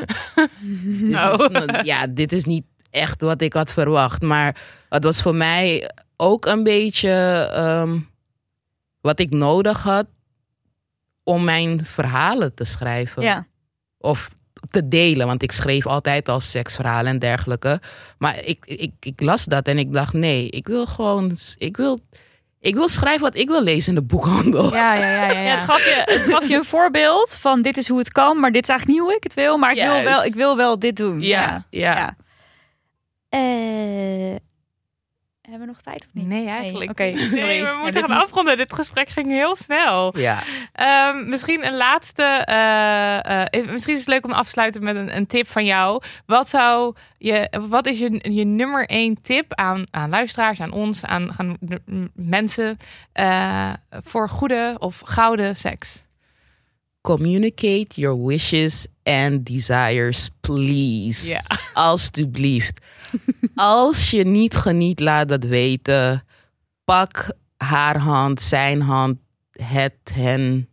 dit, 1.01 1.12
is, 1.12 1.49
nou, 1.49 1.85
ja, 1.85 2.07
dit 2.07 2.33
is 2.33 2.44
niet 2.44 2.64
echt 2.90 3.20
wat 3.20 3.40
ik 3.40 3.53
had 3.53 3.73
verwacht. 3.73 4.23
Maar 4.23 4.57
het 4.88 5.05
was 5.05 5.23
voor 5.23 5.35
mij 5.35 5.90
ook 6.16 6.47
een 6.47 6.62
beetje 6.62 7.11
ehm, 7.53 7.99
wat 9.01 9.18
ik 9.18 9.31
nodig 9.31 9.83
had 9.83 10.07
om 11.25 11.45
mijn 11.45 11.85
verhalen 11.85 12.55
te 12.55 12.65
schrijven. 12.65 13.23
Ja. 13.23 13.47
Of 13.99 14.31
te 14.71 14.89
delen. 14.89 15.27
Want 15.27 15.43
ik 15.43 15.53
schreef 15.53 15.87
altijd 15.87 16.29
al 16.29 16.41
seksverhalen 16.41 17.13
en 17.13 17.19
dergelijke. 17.19 17.81
Maar 18.19 18.45
ik, 18.45 18.67
ik, 18.67 18.93
ik 19.01 19.21
las 19.21 19.45
dat 19.45 19.67
en 19.67 19.79
ik 19.79 19.93
dacht, 19.93 20.13
nee, 20.13 20.49
ik 20.51 20.67
wil 20.67 20.87
gewoon, 20.87 21.37
ik 21.57 21.77
wil, 21.77 22.01
ik 22.61 22.75
wil 22.75 22.89
schrijven 22.89 23.23
wat 23.23 23.37
ik 23.37 23.49
wil 23.49 23.63
lezen 23.63 23.89
in 23.89 24.01
de 24.01 24.07
boekhandel. 24.07 24.73
Ja, 24.73 24.95
ja, 24.95 25.07
ja. 25.07 25.27
ja, 25.27 25.33
Ja, 25.33 25.41
ja. 25.49 25.55
het, 25.55 25.65
gaf 25.65 25.85
je, 25.85 26.03
het 26.05 26.27
gaf 26.27 26.49
je 26.49 26.55
een 26.55 26.65
voorbeeld 26.65 27.37
van 27.41 27.63
dit 27.63 27.77
is 27.77 27.89
hoe 27.89 27.99
het 27.99 28.13
kan, 28.13 28.41
maar 28.41 28.53
dit 28.53 28.63
is 28.63 28.69
eigenlijk 28.69 28.99
niet 28.99 29.09
hoe 29.09 29.17
ik 29.17 29.23
het 29.23 29.35
wil. 29.35 29.57
Maar 29.57 29.73
ik, 29.73 29.83
wil 29.83 30.03
wel, 30.03 30.25
ik 30.25 30.35
wil 30.35 30.57
wel 30.57 30.79
dit 30.79 30.97
doen. 30.97 31.21
Ja, 31.21 31.65
ja. 31.71 31.97
ja. 31.97 32.17
Eh, 33.29 34.37
hebben 35.59 35.69
we 35.69 35.75
nog 35.75 35.95
tijd 35.95 36.07
of 36.07 36.12
niet? 36.12 36.27
Nee, 36.27 36.49
eigenlijk. 36.49 36.90
Oké, 36.90 37.03
niet. 37.05 37.19
sorry. 37.19 37.40
Nee, 37.40 37.62
we 37.62 37.79
moeten 37.83 38.01
gaan 38.01 38.21
afronden. 38.23 38.57
Dit 38.57 38.73
gesprek 38.73 39.09
ging 39.09 39.31
heel 39.31 39.57
snel. 39.57 40.19
Ja. 40.19 40.43
Ehm, 40.73 41.29
misschien 41.29 41.67
een 41.67 41.77
laatste. 41.77 42.23
eh, 42.23 43.47
eh, 43.61 43.71
misschien 43.71 43.95
is 43.95 44.01
het 44.01 44.09
leuk 44.09 44.25
om 44.25 44.33
af 44.33 44.45
te 44.45 44.51
sluiten 44.51 44.83
met 44.83 44.97
een, 44.97 45.17
een 45.17 45.27
tip 45.27 45.49
van 45.49 45.64
jou. 45.64 46.03
Wat, 46.27 46.49
zou 46.49 46.95
je, 47.19 47.49
wat 47.69 47.87
is 47.87 47.99
je, 47.99 48.33
je 48.33 48.45
nummer 48.45 48.87
één 48.87 49.23
tip 49.23 49.55
aan, 49.55 49.85
aan 49.90 50.11
luisteraars, 50.11 50.61
aan 50.61 50.73
ons, 50.73 51.05
aan, 51.05 51.59
mensen 52.14 52.79
eh, 53.12 53.73
voor 53.90 54.29
goede 54.29 54.77
of 54.79 55.01
gouden 55.05 55.57
seks? 55.57 56.03
Communicate 57.01 58.01
your 58.01 58.27
wishes 58.27 58.87
and 59.03 59.47
desires, 59.47 60.31
please. 60.40 61.29
Ja. 61.29 61.40
Alsjeblieft. 61.75 62.81
Als 63.55 64.11
je 64.11 64.24
niet 64.24 64.57
geniet, 64.57 65.00
laat 65.00 65.29
dat 65.29 65.44
weten. 65.44 66.24
Pak 66.85 67.33
haar 67.57 67.98
hand, 67.98 68.42
zijn 68.42 68.81
hand, 68.83 69.18
het, 69.53 69.94
hen. 70.12 70.68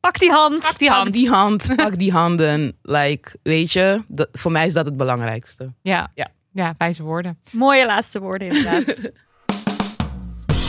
Pak 0.00 0.18
die 0.18 0.30
hand. 0.30 0.58
Pak 0.60 0.78
die 0.78 0.88
Pak 0.88 0.96
hand. 0.96 1.12
die 1.12 1.28
hand, 1.28 1.68
pak 1.76 1.98
die 1.98 2.12
handen. 2.12 2.78
Like, 2.82 3.36
weet 3.42 3.72
je, 3.72 4.02
dat, 4.08 4.28
voor 4.32 4.52
mij 4.52 4.66
is 4.66 4.72
dat 4.72 4.86
het 4.86 4.96
belangrijkste. 4.96 5.72
Ja. 5.82 6.10
Ja. 6.14 6.28
ja, 6.52 6.74
wijze 6.78 7.02
woorden. 7.02 7.38
Mooie 7.50 7.86
laatste 7.86 8.20
woorden 8.20 8.48
inderdaad. 8.48 8.96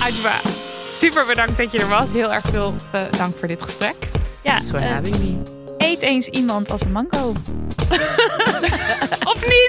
Ajwa, 0.03 0.39
super 0.85 1.25
bedankt 1.25 1.57
dat 1.57 1.71
je 1.71 1.79
er 1.79 1.87
was. 1.87 2.11
Heel 2.11 2.33
erg 2.33 2.45
veel 2.45 2.75
eh, 2.91 3.11
dank 3.11 3.37
voor 3.37 3.47
dit 3.47 3.61
gesprek. 3.61 3.95
ja, 4.43 4.53
Thanks 4.53 4.69
for 4.69 4.79
eh, 4.79 4.97
eet 5.77 6.01
eens 6.01 6.27
iemand 6.27 6.69
als 6.69 6.81
een 6.81 6.91
mango. 6.91 7.29
Of 9.33 9.41
niet? 9.45 9.68